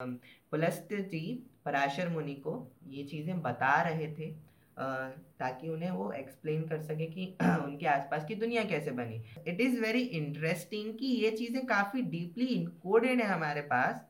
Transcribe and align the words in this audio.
पुलस्त 0.00 0.88
जी 1.10 1.20
पराशर 1.64 2.08
मुनि 2.08 2.34
को 2.36 2.52
ये 2.88 3.02
चीज़ें 3.04 3.40
बता 3.42 3.80
रहे 3.82 4.06
थे 4.08 4.30
ताकि 4.78 5.68
उन्हें 5.68 5.90
वो 5.90 6.10
एक्सप्लेन 6.12 6.62
कर 6.68 6.80
सके 6.80 7.06
कि 7.06 7.26
उनके 7.42 7.86
आसपास 7.86 8.24
की 8.24 8.34
दुनिया 8.34 8.64
कैसे 8.64 8.90
बनी। 8.90 9.22
इट 9.48 9.60
इज़ 9.60 9.80
वेरी 9.80 10.02
इंटरेस्टिंग 10.20 10.92
कि 10.98 11.06
ये 11.06 11.30
चीज़ें 11.30 11.64
काफ़ी 11.66 12.02
डीपली 12.12 12.46
इनकोडेड 12.46 13.20
है 13.20 13.26
हमारे 13.26 13.60
पास, 13.72 14.06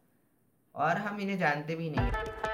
और 0.74 0.98
हम 0.98 1.20
इन्हें 1.20 1.38
जानते 1.38 1.74
भी 1.74 1.90
नहीं 1.90 2.47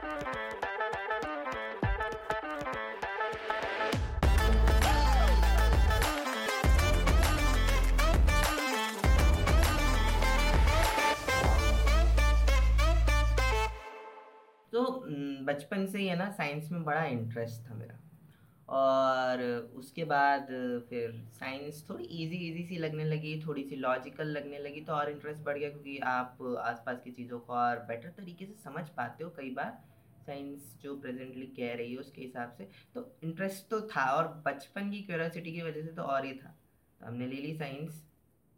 बचपन 15.55 15.87
से 15.87 15.99
ही 15.99 16.07
है 16.07 16.17
ना 16.19 16.31
साइंस 16.33 16.71
में 16.73 16.83
बड़ा 16.85 17.05
इंटरेस्ट 17.07 17.71
था 17.71 17.75
मेरा। 17.75 18.01
और 18.69 19.41
उसके 19.77 20.05
बाद 20.05 20.47
फिर 20.91 21.11
साइंस 21.33 21.85
थोड़ी 21.89 22.05
इजी 22.05 22.37
इजी 22.47 22.63
सी 22.67 22.77
लगने 22.79 23.05
लगी 23.05 23.41
थोड़ी 23.41 23.65
सी 23.65 23.77
लॉजिकल 23.77 24.29
लगने 24.29 24.59
लगी 24.59 24.81
तो 24.81 24.93
और 24.93 25.11
इंटरेस्ट 25.11 25.43
बढ़ 25.43 25.59
गया, 25.59 25.69
क्योंकि 25.71 25.99
आप 25.99 26.39
आसपास 26.61 27.01
की 27.05 27.11
चीज़ों 27.11 27.39
को 27.39 27.53
और 27.55 27.85
बेटर 27.89 28.09
तरीके 28.17 28.47
से 28.47 28.55
समझ 28.63 28.89
पाते 28.89 29.25
हो 29.25 29.31
कई 29.37 29.51
बार। 29.51 29.83
साइंस 30.27 30.75
जो 30.83 30.95
प्रेजेंटली 30.97 31.47
कह 31.57 31.75
रही 31.75 31.93
है, 31.93 31.99
उसके 31.99 32.23
हिसाब 32.23 32.53
से। 32.59 32.69
तो 32.95 33.07
इंटरेस्ट 33.25 33.69
तो 33.71 33.81
था, 33.89 34.05
और 34.07 34.29
बचपन 34.47 34.91
की 34.91 35.01
क्यूरोसिटी 35.03 35.53
की 35.53 35.63
वजह 35.63 35.83
से 35.83 35.93
तो 35.93 36.03
और 36.05 36.25
ही 36.27 36.33
था। 36.35 36.55
तो 37.01 37.07
हमने 37.07 37.27
ले 37.27 37.37
ली 37.37 37.55
साइंस 37.55 38.03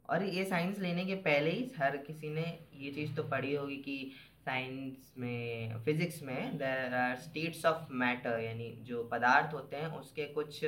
और 0.08 0.22
ये 0.24 0.44
साइंस 0.44 0.78
लेने 0.78 1.04
के 1.04 1.14
पहले 1.22 1.50
ही 1.50 1.70
हर 1.78 1.96
किसी 1.98 2.28
ने 2.30 2.42
ये 2.74 2.90
चीज़ 2.92 3.14
तो 3.14 3.22
पढ़ी 3.24 3.54
होगी 3.54 3.76
कि 3.78 4.12
साइंस 4.46 5.12
में 5.18 5.82
फिज़िक्स 5.84 6.22
में 6.22 6.58
there 6.58 6.94
are 6.94 7.16
states 7.18 7.64
of 7.66 7.92
matter 8.02 8.38
यानी 8.40 8.70
जो 8.86 9.02
पदार्थ 9.12 9.54
होते 9.54 9.76
हैं, 9.76 9.86
उसके 9.98 10.24
कुछ 10.34 10.60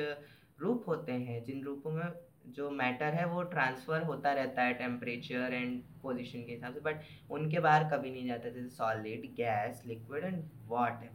रूप 0.59 0.83
होते 0.87 1.11
हैं। 1.11 1.43
जिन 1.43 1.63
रूपों 1.63 1.91
में 1.91 2.11
जो 2.55 2.69
मैटर 2.71 3.13
है, 3.13 3.25
वो 3.25 3.43
ट्रांसफ़र 3.43 4.03
होता 4.03 4.33
रहता 4.33 4.63
है 4.63 4.73
टेम्परेचर 4.73 5.53
एंड 5.53 5.81
पोजिशन 6.01 6.43
के 6.43 6.51
हिसाब 6.51 6.73
से 6.73 6.79
बट 6.81 7.31
उनके 7.31 7.59
बाहर 7.59 7.89
कभी 7.91 8.11
नहीं 8.11 8.27
जाता, 8.27 8.49
जैसे 8.49 8.69
solid 8.69 9.33
gas 9.35 9.81
liquid 9.87 10.23
and 10.23 10.43
what 10.67 11.09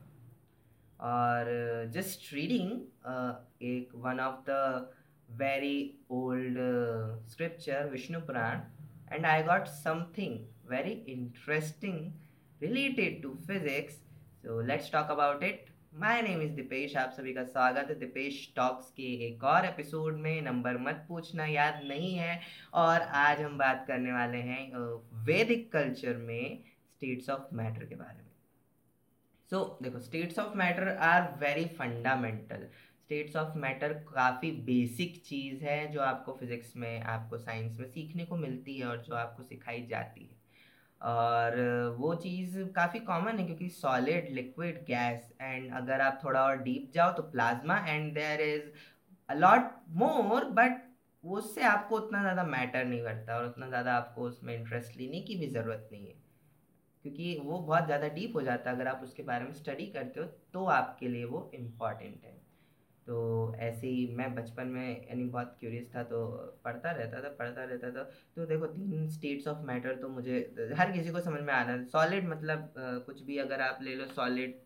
और 1.01 1.91
जस्ट 1.95 2.33
रीडिंग 2.35 2.71
एक 3.73 3.95
one 4.07 4.21
of 4.21 4.41
the 4.51 4.91
very 5.29 5.79
old 6.13 6.59
scripture 7.29 7.89
Vishnu 7.91 8.21
Purana 8.27 8.61
and 9.13 9.27
I 9.27 9.43
got 9.43 9.67
something 9.79 10.39
very 10.71 10.93
interesting 11.13 12.13
related 12.65 13.23
to 13.23 13.37
physics. 13.47 13.95
So 14.45 14.63
let's 14.73 14.91
talk 14.91 15.11
about 15.11 15.49
it. 15.51 15.71
My 16.03 16.21
name 16.23 16.41
is 16.43 16.53
Dipesh 16.53 16.97
आप 16.97 17.11
सभी 17.17 17.33
का 17.35 17.43
स्वागत 17.45 17.91
है 17.91 17.95
Dipesh 17.99 18.39
talks 18.57 18.91
के 18.91 19.03
एक 19.27 19.45
और 19.45 19.67
एपिसोड 19.67 20.17
में. 20.21 20.43
नंबर 20.43 20.79
मत 20.79 21.05
पूछना 21.09 21.45
याद 21.47 21.81
नहीं 21.89 22.15
है. 22.15 22.41
और 22.75 23.03
आज 23.21 23.41
हम 23.41 23.59
बात 23.59 23.85
करने 23.89 24.13
वाले 24.13 24.39
हैं 24.49 24.61
वैदिक 25.27 25.71
कल्चर 25.73 26.17
में 26.17 26.63
स्टेट्स 26.95 27.31
ऑफ़ 27.31 27.55
मैटर 27.57 27.85
के 27.85 27.95
बारे 27.95 28.17
में. 28.17 28.31
सो 29.51 29.57
so, 29.57 29.83
देखो 29.83 30.01
states 30.01 30.39
of 30.39 30.57
matter 30.59 30.89
are 31.09 31.33
very 31.41 31.65
fundamental 31.79 32.69
states 33.05 33.37
of 33.37 33.59
matter 33.59 33.93
काफ़ी 34.15 34.51
बेसिक 34.67 35.23
चीज़ 35.27 35.65
है 35.65 35.87
जो 35.93 36.01
आपको 36.01 36.33
फिज़िक्स 36.41 36.77
में 36.77 37.03
आपको 37.03 37.39
साइंस 37.39 37.79
में 37.79 37.87
सीखने 37.89 38.25
को 38.25 38.37
मिलती 38.37 38.79
है 38.79 38.87
और 38.87 39.03
जो 39.03 39.15
आपको 39.15 39.43
सिखाई 39.43 39.87
जाती 39.91 40.25
है. 40.25 40.44
और 41.01 41.57
वो 41.99 42.15
चीज़ 42.17 42.59
काफ़ी 42.77 43.01
कॉमन 43.01 43.39
है 43.39 43.45
क्योंकि 43.47 43.69
सॉलिड 43.71 44.29
लिक्विड 44.33 44.85
गैस 44.87 45.33
एंड 45.41 45.73
अगर 45.77 46.01
आप 46.01 46.21
थोड़ा 46.25 46.43
और 46.43 46.57
डीप 46.59 46.91
जाओ 46.95 47.13
तो 47.13 47.23
plasma 47.23 47.79
and 47.89 48.13
there 48.15 48.41
is 48.41 48.71
a lot 49.29 49.71
more 49.97 50.45
but 50.53 50.83
उससे 51.25 51.63
आपको 51.63 51.97
उतना 51.97 52.21
ज़्यादा 52.23 52.45
मैटर 52.45 52.85
नहीं 52.85 53.03
करता 53.03 53.37
और 53.37 53.47
उतना 53.47 53.69
ज़्यादा 53.69 53.95
आपको 53.95 54.23
उसमें 54.23 54.55
इंटरेस्ट 54.55 54.97
लेने 54.97 55.21
की 55.21 55.37
भी 55.37 55.47
ज़रूरत 55.49 55.89
नहीं 55.93 56.07
है। 56.07 56.15
क्योंकि 57.05 57.39
वो 57.45 57.59
बहुत 57.59 57.85
ज़्यादा 57.87 58.09
डीप 58.09 58.37
हो 58.37 58.43
जाता 58.43 58.71
है 58.71 58.77
अगर 58.77 58.89
आप 58.89 59.01
उसके 59.05 59.23
बारे 59.23 59.45
में 59.45 59.53
स्टडी 59.53 59.87
करते 59.87 60.21
हो 60.21 60.27
तो 60.55 60.65
आपके 60.67 61.09
लिए 61.09 61.25
वो 61.25 61.51
इंपॉर्टेंट 61.55 62.25
है। 62.25 62.37
तो 63.07 63.55
ऐसे 63.61 63.87
ही 63.87 64.07
मैं 64.17 64.35
बचपन 64.35 64.67
में 64.69 65.07
यानी 65.09 65.25
बहुत 65.25 65.57
क्यूरियस 65.61 65.89
था 65.95 66.03
तो 66.03 66.27
पढ़ता 66.65 66.91
रहता 66.91 67.23
था, 67.23 67.29
पढ़ता 67.31 67.65
रहता 67.65 67.91
था। 67.91 68.03
तो 68.37 68.47
देखो, 68.47 68.67
तीन 68.67 69.09
स्टेट्स 69.11 69.49
ऑफ़ 69.49 69.65
मैटर 69.67 69.97
तो 69.97 70.09
मुझे 70.11 70.39
हर 70.79 70.93
किसी 70.93 71.11
को 71.11 71.21
समझ 71.21 71.41
में 71.41 71.53
है। 71.55 71.85
सॉलिड 71.87 72.29
मतलब 72.29 72.73
कुछ 72.79 73.23
भी 73.23 73.39
अगर 73.39 73.61
आप 73.63 73.79
ले 73.83 73.95
लो 73.95 74.07
सॉलिड 74.15 74.63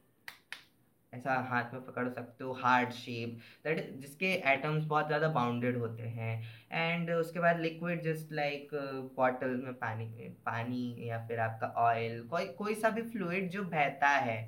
ऐसा 1.13 1.35
हाथ 1.51 1.73
में 1.75 1.85
पकड़ 1.85 2.09
सकते 2.09 2.45
हो 2.45 2.53
हार्ड 2.53 2.91
शेप 2.93 3.39
दैट 3.65 3.79
जिसके 4.01 4.33
एटम्स 4.47 4.85
बहुत 4.85 5.07
ज़्यादा 5.07 5.29
बाउंडेड 5.29 5.77
होते 5.77 6.03
हैं। 6.03 6.33
एंड 6.73 7.11
उसके 7.11 7.41
बाद 7.41 7.61
लिक्विड 7.61 8.03
जस्ट 8.03 8.33
लाइक 8.33 8.71
बॉटल 9.17 9.57
में 9.57 9.73
पानी 9.75 10.29
पानी 10.47 11.09
या 11.09 11.19
फिर 11.29 11.41
आपका 11.41 11.73
ऑयल 11.79 12.21
कोई 12.31 12.45
कोई 12.59 12.75
सा 12.75 12.91
भी 12.91 13.03
फ्लूड 13.03 13.49
जो 13.51 13.63
बहता 13.65 14.09
है। 14.09 14.39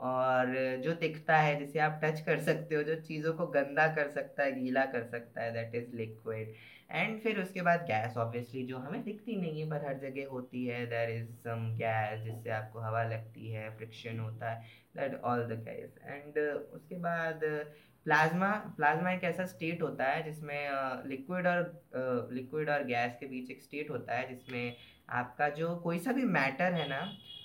और 0.00 0.54
जो 0.84 0.92
दिखता 0.96 1.36
है, 1.36 1.58
जिसे 1.58 1.78
आप 1.80 2.00
टच 2.04 2.20
कर 2.20 2.38
सकते 2.40 2.74
हो, 2.74 2.82
जो 2.82 2.94
चीज़ों 3.02 3.32
को 3.34 3.46
गंदा 3.48 3.86
कर 3.94 4.08
सकता 4.10 4.42
है, 4.42 4.52
गीला 4.54 4.84
कर 4.86 5.02
सकता 5.06 5.42
है 5.42 5.52
दैट 5.52 5.74
इज़ 5.74 5.96
लिक्विड 5.96 6.54
एंड 6.90 7.20
फिर 7.22 7.40
उसके 7.40 7.62
बाद 7.62 7.80
गैस 7.86 8.16
ऑब्वियसली 8.16 8.62
जो 8.66 8.78
हमें 8.78 9.02
दिखती 9.04 9.36
नहीं 9.36 9.60
है, 9.60 9.68
पर 9.70 9.86
हर 9.86 9.98
जगह 10.00 10.28
होती 10.30 10.64
है 10.66 10.84
देर 10.86 11.10
इज़ 11.10 11.28
सम 11.44 11.68
गैस 11.78 12.20
जिससे 12.22 12.50
आपको 12.52 12.80
हवा 12.80 13.02
लगती 13.04 13.50
है 13.50 13.68
फ्रिक्शन 13.76 14.18
होता 14.20 14.50
है 14.50 14.62
that 14.96 15.20
all 15.22 15.44
the 15.46 15.62
gas 15.64 15.98
and 16.04 16.38
उसके 16.72 16.98
बाद 17.00 17.40
प्लाज्मा 18.06 18.50
प्लाज्मा 18.76 19.10
एक 19.12 19.24
ऐसा 19.24 19.44
स्टेट 19.46 19.82
होता 19.82 20.04
है, 20.04 20.22
जिसमें 20.24 21.08
लिक्विड 21.08 21.46
और 21.46 22.28
लिक्विड 22.32 22.70
और 22.70 22.84
गैस 22.84 23.16
के 23.20 23.26
बीच 23.26 23.50
एक 23.50 23.62
स्टेट 23.62 23.90
होता 23.90 24.14
है, 24.14 24.28
जिसमें 24.28 24.76
आपका 25.12 25.48
जो 25.50 25.74
कोई 25.76 25.98
सा 25.98 26.12
भी 26.12 26.24
मैटर 26.36 26.72
है 26.72 26.88
ना 26.88 27.00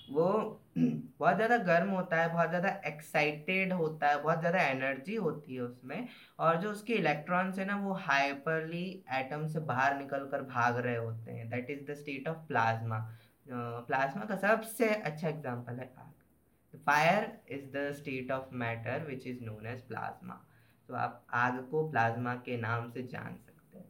वो 0.08 0.62
बहुत 0.78 1.36
ज़्यादा 1.36 1.58
गर्म 1.60 1.90
होता 1.90 2.18
है, 2.18 2.32
बहुत 2.34 2.50
ज़्यादा 2.50 2.70
एक्साइटेड 2.88 3.74
होता 3.74 4.08
है, 4.08 4.22
बहुत 4.24 4.40
ज़्यादा 4.40 4.62
एनर्जी 4.62 5.16
होती 5.18 5.56
है 5.56 5.62
उसमें 5.62 6.08
और 6.40 6.58
जो 6.62 6.72
उसके 6.72 6.94
इलेक्ट्रॉन्स 6.94 7.60
है 7.60 7.66
ना, 7.66 7.78
वो 7.78 7.94
हाइपरली 8.02 8.86
एटम 9.16 9.48
से 9.48 9.60
बाहर 9.66 9.98
निकल 9.98 10.28
कर 10.32 10.42
भाग 10.44 10.78
रहे 10.78 10.96
होते 10.96 11.32
हैं। 11.32 11.50
That 11.50 11.70
is 11.70 11.86
the 11.92 11.96
state 11.96 12.28
of 12.28 12.48
plasma 12.48 13.00
plasma 13.48 14.26
का 14.26 14.36
सबसे 14.38 14.90
अच्छा 14.90 15.28
एग्ज़ाम्पल 15.30 15.80
है 15.80 15.94
आग। 15.98 16.78
Fire 16.88 17.32
is 17.52 17.66
the 17.74 17.92
state 17.96 18.32
of 18.32 18.54
matter 18.56 19.06
which 19.08 19.28
is 19.28 19.44
known 19.44 19.66
as 19.68 19.82
plasma 19.88 20.42
तो 20.90 20.96
आप 20.96 21.26
आग 21.36 21.60
को 21.72 21.88
प्लाज्मा 21.90 22.34
के 22.46 22.58
नाम 22.60 22.90
से 22.90 23.04
जान 23.04 23.36
सकते 23.38 23.78
हैं। 23.78 23.86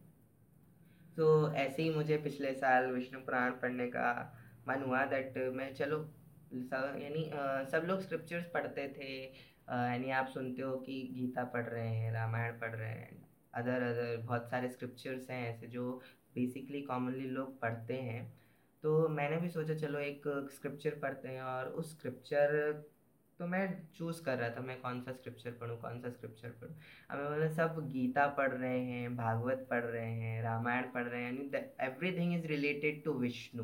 तो 1.17 1.51
ऐसे 1.53 1.83
ही 1.83 1.89
मुझे 1.95 2.17
पिछले 2.19 2.53
साल 2.55 2.91
विष्णु 2.91 3.19
पुराण 3.21 3.51
पढ़ने 3.61 3.87
का 3.87 4.11
मन 4.67 4.83
हुआ 4.83 5.03
दैट 5.05 5.37
मैं, 5.55 5.73
चलो 5.73 5.97
यानी 6.53 7.23
सब 7.71 7.85
लोग 7.87 8.01
स्क्रिप्चर्स 8.01 8.45
पढ़ते 8.53 8.87
थे 8.89 9.11
यानी 9.65 10.11
आप 10.13 10.27
सुनते 10.27 10.61
हो 10.61 10.75
कि 10.79 11.01
गीता 11.13 11.43
पढ़ 11.53 11.65
रहे 11.65 11.87
हैं, 11.87 12.11
रामायण 12.13 12.59
पढ़ 12.59 12.75
रहे 12.75 12.89
हैं, 12.89 13.17
अदर 13.53 13.81
अदर, 13.83 14.17
बहुत 14.17 14.49
सारे 14.49 14.69
स्क्रिप्चर्स 14.69 15.29
हैं 15.29 15.47
ऐसे 15.49 15.67
जो 15.67 15.91
बेसिकली 16.35 16.81
कॉमनली 16.81 17.29
लोग 17.29 17.59
पढ़ते 17.61 17.93
हैं। 17.93 18.25
तो 18.83 19.07
मैंने 19.09 19.37
भी 19.37 19.49
सोचा, 19.49 19.73
चलो, 19.75 19.99
एक 19.99 20.23
स्क्रिप्चर 20.53 20.99
पढ़ते 21.01 21.27
हैं 21.27 21.41
और 21.43 21.67
उस 21.69 21.91
स्क्रिप्चर 21.91 22.83
तो 23.39 23.47
मैं 23.47 23.65
चूज़ 23.95 24.21
कर 24.23 24.37
रहा 24.37 24.49
था, 24.49 24.61
मैं 24.61 24.79
कौन 24.81 25.01
सा 25.01 25.11
स्क्रिप्चर 25.11 25.51
पढ़ूँ, 25.51 25.77
कौन 25.79 25.99
सा 26.01 26.09
स्क्रिप्चर 26.09 26.49
पढ़ूँ। 26.51 26.75
अब 27.09 27.17
मैं 27.17 27.29
बोला, 27.29 27.47
सब 27.53 27.79
गीता 27.91 28.27
पढ़ 28.37 28.51
रहे 28.51 28.79
हैं, 28.81 29.15
भागवत 29.15 29.65
पढ़ 29.69 29.83
रहे 29.83 30.11
हैं, 30.11 30.41
रामायण 30.43 30.91
पढ़ 30.93 31.03
रहे 31.03 31.23
हैं, 31.23 31.33
यानी 31.33 31.49
everything 31.85 32.33
is 32.35 32.45
related 32.47 33.03
to 33.03 33.13
Vishnu 33.19 33.63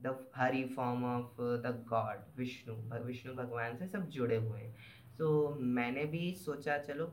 the 0.00 0.16
Hari 0.36 0.64
form 0.66 1.04
of 1.06 1.40
the 1.62 1.74
god 1.88 2.24
Vishnu 2.36 2.74
Vishnu 3.04 3.34
भगवान 3.34 3.76
से 3.76 3.86
सब 3.88 4.08
जुड़े 4.10 4.36
हुए 4.36 4.60
हैं। 4.60 4.74
सो 5.18 5.54
मैंने 5.54 6.04
भी 6.06 6.32
सोचा, 6.36 6.78
चलो 6.78 7.06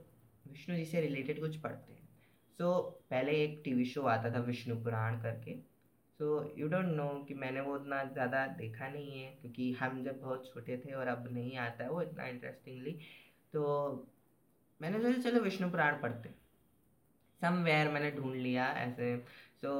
विष्णु 0.45 0.75
जी 0.75 0.85
से 0.85 1.01
रिलेटेड 1.01 1.39
कुछ 1.39 1.55
पढ़ते 1.57 1.93
हैं। 1.93 2.03
सो 2.59 2.81
पहले 3.09 3.31
एक 3.43 3.61
टीवी 3.63 3.85
शो 3.85 4.01
आता 4.07 4.33
था 4.33 4.39
विष्णु 4.41 4.75
पुराण 4.83 5.19
करके। 5.21 5.57
सो 6.19 6.53
यू 6.57 6.67
डोंट 6.67 6.85
नो 6.87 7.07
कि 7.27 7.33
मैंने 7.35 7.61
वो 7.61 7.73
उतना 7.75 8.03
ज़्यादा 8.05 8.45
देखा 8.57 8.87
नहीं 8.89 9.19
है, 9.19 9.31
क्योंकि 9.31 9.71
हम 9.73 10.03
जब 10.03 10.19
बहुत 10.21 10.47
छोटे 10.47 10.77
थे 10.77 10.93
और 10.93 11.07
अब 11.07 11.27
नहीं 11.31 11.57
आता 11.57 11.83
है 11.83 11.89
वो 11.89 12.01
इतना 12.01 12.27
इंटरेस्टिंगली 12.27 12.91
तो 13.53 13.63
मैंने 14.81 14.99
सोचा, 14.99 15.29
चलो 15.29 15.39
विष्णु 15.41 15.69
पुराण 15.71 16.01
पढ़ते 16.01 16.29
समवेयर 17.41 17.89
मैंने 17.91 18.11
ढूंढ 18.11 18.35
लिया, 18.35 18.65
ऐसे 18.65 19.15
so 19.63 19.73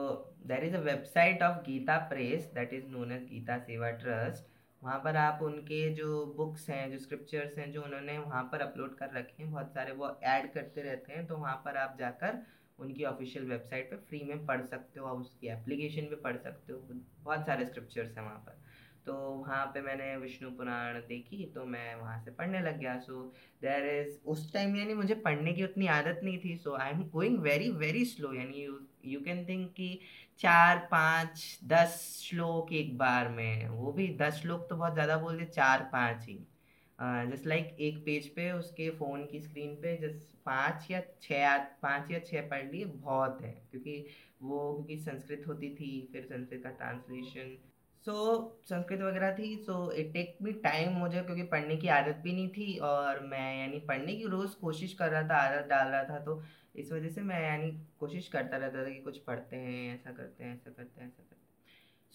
there 0.47 0.63
is 0.65 0.75
a 0.75 0.79
website 0.81 1.43
of 1.43 1.63
Gita 1.65 1.97
Press 2.09 2.51
that 2.55 2.73
is 2.73 2.85
known 2.89 3.11
as 3.11 3.23
Gita 3.29 3.57
Seva 3.61 3.89
Trust 4.03 4.53
वहाँ 4.81 4.99
पर 5.03 5.15
आप 5.17 5.39
उनके 5.41 5.89
जो 5.95 6.25
बुक्स 6.37 6.69
हैं, 6.69 6.91
जो 6.91 6.97
स्क्रिप्चर्स 6.99 7.57
हैं, 7.57 7.71
जो 7.71 7.81
उन्होंने 7.81 8.17
वहाँ 8.17 8.43
पर 8.51 8.61
अपलोड 8.61 8.97
कर 8.97 9.09
रखे 9.15 9.43
हैं, 9.43 9.51
बहुत 9.51 9.73
सारे 9.73 9.91
वो 9.91 10.09
ऐड 10.23 10.51
करते 10.53 10.81
रहते 10.81 11.13
हैं 11.13 11.25
तो 11.27 11.37
वहाँ 11.37 11.55
पर 11.65 11.77
आप 11.77 11.95
जाकर 11.99 12.37
उनकी 12.79 13.03
ऑफिशियल 13.03 13.45
वेबसाइट 13.45 13.89
पे 13.89 13.97
फ्री 14.07 14.23
में 14.23 14.45
पढ़ 14.45 14.61
सकते 14.63 14.99
हो 14.99 15.05
आप 15.07 15.19
उसकी 15.19 15.47
एप्लीकेशन 15.47 16.05
पे 16.05 16.15
पढ़ 16.23 16.37
सकते 16.37 16.73
हो। 16.73 16.79
बहुत 17.23 17.45
सारे 17.45 17.65
स्क्रिप्चर्स 17.65 18.17
हैं 18.17 18.23
वहाँ 18.23 18.43
पर। 18.45 18.61
तो 19.05 19.13
वहाँ 19.13 19.65
पे 19.65 19.81
मैंने 19.81 20.15
विष्णु 20.17 20.49
पुराण 20.51 20.99
देखी 21.07 21.45
तो 21.55 21.65
मैं 21.65 21.95
वहाँ 21.95 22.19
से 22.23 22.31
पढ़ने 22.31 22.61
लग 22.61 22.79
गया। 22.79 22.97
सो 22.99 23.21
देर 23.61 23.85
इज़ 23.89 24.17
उस 24.25 24.51
टाइम 24.53 24.75
यानी 24.75 24.93
मुझे 24.93 25.15
पढ़ने 25.25 25.53
की 25.53 25.63
उतनी 25.63 25.87
आदत 25.87 26.21
नहीं 26.23 26.37
थी। 26.37 26.55
So 26.57 26.75
I 26.75 26.91
am 26.91 27.03
going 27.09 27.39
very 27.39 27.69
very 27.83 28.05
slow 28.05 28.33
यानी 28.33 28.67
यू 29.07 29.19
कैन 29.19 29.45
थिंक 29.45 29.71
कि 29.73 29.99
चार, 30.39 30.77
पाँच, 30.91 31.59
दस 31.63 32.19
श्लोक 32.23 32.73
एक 32.73 32.97
बार 32.97 33.29
में, 33.29 33.67
वो 33.67 33.91
भी 33.91 34.07
दस 34.17 34.41
श्लोक 34.41 34.67
तो 34.69 34.75
बहुत 34.75 34.93
ज़्यादा 34.93 35.17
बोल 35.17 35.37
दे 35.37 35.45
चार, 35.45 35.89
पाँच 35.93 36.25
ही। 36.27 36.39
जस्ट 37.31 37.47
लाइक 37.47 37.65
like 37.65 37.79
एक 37.79 37.97
पेज 38.05 38.27
पे, 38.27 38.51
उसके 38.51 38.89
फ़ोन 38.89 39.25
की 39.25 39.39
स्क्रीन 39.39 39.75
पे 39.75 39.95
जस्ट 39.97 40.27
पाँच 40.45 40.87
या 40.91 41.01
छः 41.21 41.57
पाँच 41.81 42.11
या 42.11 42.19
छः 42.19 42.49
पढ़ 42.49 42.71
लिए, 42.71 42.85
बहुत 42.85 43.41
है। 43.41 43.51
क्योंकि 43.71 44.05
वो, 44.41 44.73
क्योंकि 44.73 44.97
संस्कृत 44.97 45.43
होती 45.47 45.69
थी, 45.75 46.09
फिर 46.11 46.23
संस्कृत 46.23 46.63
का 46.63 46.69
ट्रांसलेशन 46.69 47.57
सो 48.07 48.11
so, 48.11 48.69
संस्कृत 48.69 49.01
वगैरह 49.01 49.31
थी 49.35 49.55
so 49.57 49.91
it 49.91 50.11
take 50.13 50.37
me 50.41 50.51
time 50.63 50.91
मुझे 50.93 51.21
क्योंकि 51.21 51.43
पढ़ने 51.43 51.77
की 51.77 51.87
आदत 51.87 52.15
भी 52.23 52.33
नहीं 52.33 52.49
थी 52.49 52.77
और 52.77 53.19
मैं 53.27 53.59
यानी 53.59 53.79
पढ़ने 53.79 54.15
की 54.15 54.27
रोज़ 54.27 54.55
कोशिश 54.61 54.93
कर 54.93 55.09
रहा 55.09 55.21
था 55.23 55.37
आदत 55.37 55.67
डाल 55.69 55.87
रहा 55.87 56.03
था 56.03 56.19
तो 56.19 56.41
इस 56.75 56.91
वजह 56.91 57.09
से 57.09 57.21
मैं 57.21 57.41
यानी 57.43 57.71
कोशिश 57.99 58.27
करता 58.27 58.57
रहता 58.57 58.85
था 58.85 58.89
कि 58.89 59.01
कुछ 59.01 59.17
पढ़ते 59.17 59.55
हैं 59.55 59.93
ऐसा 59.95 60.11
करते 60.11 60.43
हैं 60.43 60.53
ऐसा 60.53 60.71
करते 60.71 61.01
हैं 61.01 61.07
ऐसा 61.07 61.23
करते 61.23 61.35
हैं। 61.35 61.43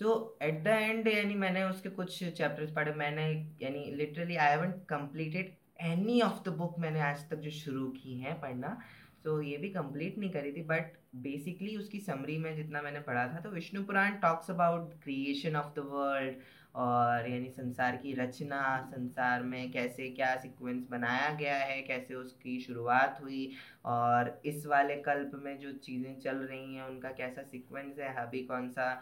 सो 0.00 0.38
एट 0.42 0.62
द 0.64 0.66
एंड 0.66 1.08
यानी 1.08 1.34
मैंने 1.34 1.64
उसके 1.64 1.88
कुछ 1.90 2.18
चैप्टर्स 2.24 2.72
पढ़े 2.72 2.92
मैंने 2.94 3.26
यानी 3.62 3.84
literally 3.94 4.36
I 4.36 4.50
haven't 4.50 4.84
completed 4.88 5.56
any 5.82 6.20
of 6.20 6.42
the 6.44 6.52
book 6.52 6.78
मैंने 6.78 7.00
आज 7.00 7.28
तक 7.30 7.36
जो 7.36 7.50
शुरू 7.50 7.88
की 7.88 8.18
हैं 8.20 8.40
पढ़ना। 8.40 8.78
सो 9.24 9.40
ये 9.40 9.56
भी 9.56 9.68
कंप्लीट 9.70 10.18
नहीं 10.18 10.30
करी 10.30 10.52
थी 10.52 10.62
बट 10.64 10.96
बेसिकली 11.22 11.76
उसकी 11.76 12.00
समरी 12.00 12.38
में 12.38 12.54
जितना 12.56 12.82
मैंने 12.82 13.00
पढ़ा 13.00 13.26
था 13.28 13.40
तो 13.40 13.50
Vishnu 13.50 13.82
Purana 13.84 14.16
talks 14.22 14.50
about 14.50 14.92
creation 15.02 15.56
of 15.56 15.74
the 15.76 15.84
world 15.86 16.34
और 16.76 17.28
यानी 17.30 17.48
संसार 17.50 17.96
की 17.96 18.12
रचना, 18.14 18.60
संसार 18.90 19.42
में 19.42 19.70
कैसे 19.72 20.08
क्या 20.10 20.34
सीक्वेंस 20.36 20.86
बनाया 20.90 21.32
गया 21.34 21.56
है, 21.56 21.80
कैसे 21.82 22.14
उसकी 22.14 22.58
शुरुआत 22.60 23.18
हुई 23.22 23.50
और 23.84 24.40
इस 24.44 24.66
वाले 24.66 24.96
कल्प 25.02 25.30
में 25.44 25.58
जो 25.58 25.72
चीज़ें 25.72 26.18
चल 26.20 26.36
रही 26.36 26.74
हैं, 26.74 26.84
उनका 26.84 27.10
कैसा 27.12 27.42
सीक्वेंस 27.42 27.98
है, 27.98 28.14
अभी 28.16 28.42
कौन 28.44 28.68
सा 28.70 28.92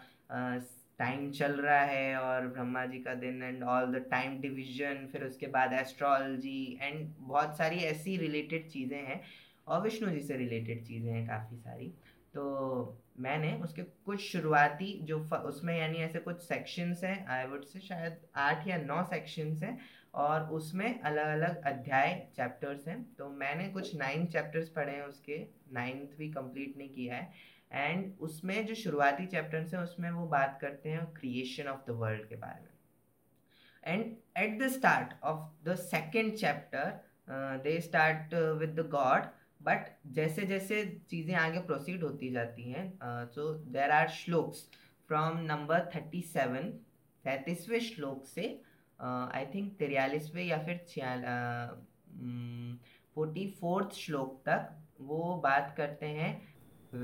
टाइम 1.01 1.31
चल 1.31 1.53
रहा 1.53 1.81
है 1.81 2.17
और 2.17 2.47
ब्रह्मा 2.47 2.85
जी 2.87 2.99
का 2.99 3.15
दिन 3.15 3.43
and 3.43 3.63
all 3.65 3.93
the 3.93 4.05
time 4.11 4.41
division 4.41 5.07
फिर 5.13 5.25
उसके 5.25 5.47
बाद 5.47 5.73
एस्ट्रोलॉजी 5.73 6.79
एंड 6.83 7.07
बहुत 7.19 7.57
सारी 7.59 7.77
ऐसी 7.91 8.17
रिलेटेड 8.17 8.69
चीज़ें 8.69 8.99
हैं 8.99 9.21
और 9.69 9.83
विष्णु 9.83 10.11
जी 10.11 10.21
से 10.21 10.37
रिलेटेड 10.37 10.85
चीज़ें 10.87 11.13
हैं 11.13 11.27
काफ़ी 11.27 11.57
सारी। 11.59 11.93
तो 12.35 12.43
मैंने 13.21 13.53
उसके 13.65 13.83
कुछ 14.07 14.21
शुरुआती 14.23 14.93
जो 15.05 15.19
उसमें 15.47 15.77
यानी 15.79 15.99
ऐसे 15.99 16.19
कुछ 16.21 16.41
सेक्शंस 16.43 17.05
हैं 17.05 17.27
आई 17.29 17.47
वुड 17.47 17.65
से 17.65 17.81
शायद 17.81 18.19
आठ 18.37 18.67
या 18.69 18.77
नौ 18.79 19.03
सेक्शंस 19.05 19.63
हैं 19.63 19.79
और 20.17 20.43
उसमें 20.53 21.01
अलग 21.01 21.27
अलग 21.29 21.63
अध्याय 21.67 22.15
चैप्टर्स 22.37 22.87
हैं। 22.89 23.03
तो 23.15 23.29
मैंने 23.33 23.69
कुछ 23.69 23.95
नाइन 23.97 24.27
चैप्टर्स 24.27 24.69
पढ़े 24.69 24.93
हैं, 24.93 25.03
उसके 25.03 25.39
नाइन्थ 25.73 26.17
भी 26.19 26.29
कंप्लीट 26.33 26.77
नहीं 26.79 26.89
किया 26.91 27.17
है। 27.17 27.33
एंड 27.73 28.13
उसमें 28.21 28.67
जो 28.67 28.75
शुरुआती 28.75 29.27
चैप्टर्स 29.27 29.75
हैं, 29.75 29.81
उसमें 29.81 30.11
वो 30.11 30.27
बात 30.29 30.59
करते 30.61 30.89
हैं 30.89 31.05
क्रिएशन 31.15 31.69
ऑफ़ 31.69 31.81
द 31.89 31.95
वर्ल्ड 31.99 32.29
के 32.29 32.37
बारे 32.37 32.61
में। 32.61 32.77
And 33.85 34.17
at 34.39 34.59
the 34.63 34.69
start 34.73 35.13
of 35.25 35.51
the 35.65 35.75
second 35.77 36.35
chapter 36.37 37.61
they 37.65 37.81
start 37.81 38.35
with 38.61 38.81
the 38.81 38.89
god 38.91 39.27
but 39.61 39.87
जैसे 40.15 40.43
जैसे 40.47 40.85
चीज़ें 41.11 41.35
आगे 41.37 41.61
प्रोसीड 41.67 42.03
होती 42.03 42.31
जाती 42.33 42.71
हैं 42.71 43.27
so 43.35 43.53
there 43.73 43.91
are 43.91 44.09
shlokas 44.11 44.67
from 45.09 45.39
number 45.45 45.91
thirty 45.95 46.21
seven 46.33 46.73
सैंतीसवें 47.25 47.79
श्लोक 47.81 48.27
से 48.27 48.45
आई 49.01 49.47
थिंक 49.55 49.73
तिरयालीसवें 49.79 50.43
या 50.45 50.59
फिर 50.65 50.85
छियाल 50.89 51.25
फोर्टी 53.17 53.47
फोर्थ 53.61 53.95
श्लोक 53.97 54.41
तक 54.49 54.71
वो 55.01 55.35
बात 55.45 55.75
करते 55.77 56.07
हैं 56.19 56.31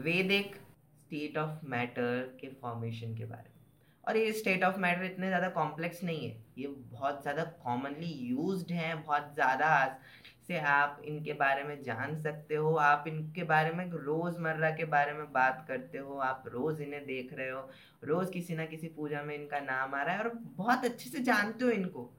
वेदिक 0.04 0.54
स्टेट 1.00 1.36
ऑफ़ 1.38 1.66
मैटर 1.68 2.36
के 2.40 2.48
फॉर्मेशन 2.60 3.14
के 3.16 3.24
बारे 3.24 3.48
में। 3.48 3.52
और 4.04 4.16
ये 4.16 4.32
स्टेट 4.32 4.64
ऑफ़ 4.64 4.78
मैटर 4.80 5.04
इतने 5.04 5.26
ज़्यादा 5.28 5.48
कॉम्प्लेक्स 5.50 6.02
नहीं 6.04 6.28
है, 6.28 6.36
ये 6.58 6.66
बहुत 6.66 7.22
ज़्यादा 7.22 7.44
कॉमनली 7.64 8.12
यूज्ड 8.28 8.72
हैं, 8.72 9.02
बहुत 9.04 9.30
ज़्यादा 9.34 9.68
से 10.46 10.58
आप 10.60 11.00
इनके 11.04 11.32
बारे 11.32 11.62
में 11.64 11.82
जान 11.82 12.16
सकते 12.22 12.54
हो, 12.54 12.74
आप 12.76 13.04
इनके 13.08 13.42
बारे 13.44 13.72
में 13.72 13.90
रोज़मर्रा 13.90 14.70
के 14.70 14.84
बारे 14.86 15.12
में 15.12 15.32
बात 15.32 15.64
करते 15.68 15.98
हो, 15.98 16.18
आप 16.20 16.44
रोज़ 16.48 16.82
इन्हें 16.82 17.04
देख 17.06 17.32
रहे 17.32 17.50
हो, 17.50 17.68
रोज़ 18.04 18.30
किसी 18.30 18.54
ना 18.54 18.66
किसी 18.66 18.88
पूजा 18.96 19.22
में 19.22 19.34
इनका 19.34 19.60
नाम 19.60 19.94
आ 19.94 20.02
रहा 20.02 20.14
है 20.14 20.22
और 20.22 20.32
बहुत 20.34 20.84
अच्छे 20.84 21.10
से 21.10 21.22
जानते 21.22 21.64
हो 21.64 21.70
इनको। 21.70 22.10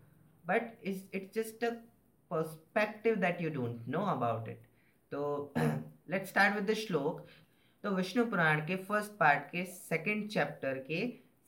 But 0.45 0.71
it's 0.83 1.09
it's 1.13 1.35
just 1.35 1.63
a 1.63 1.69
perspective 2.31 3.15
that 3.15 3.41
you 3.41 3.49
don't 3.51 3.87
know 3.87 4.05
about 4.07 4.47
it 4.49 4.61
तो 5.11 5.53
let's 5.57 6.29
start 6.29 6.55
with 6.55 6.69
the 6.69 6.73
shloka 6.77 7.25
तो 7.83 7.91
विष्णु 7.91 8.25
पुराण 8.25 8.65
के 8.67 8.75
फ़र्स्ट 8.85 9.11
पार्ट 9.19 9.43
के 9.51 9.63
सेकंड 9.65 10.29
चैप्टर 10.29 10.77
के 10.87 11.05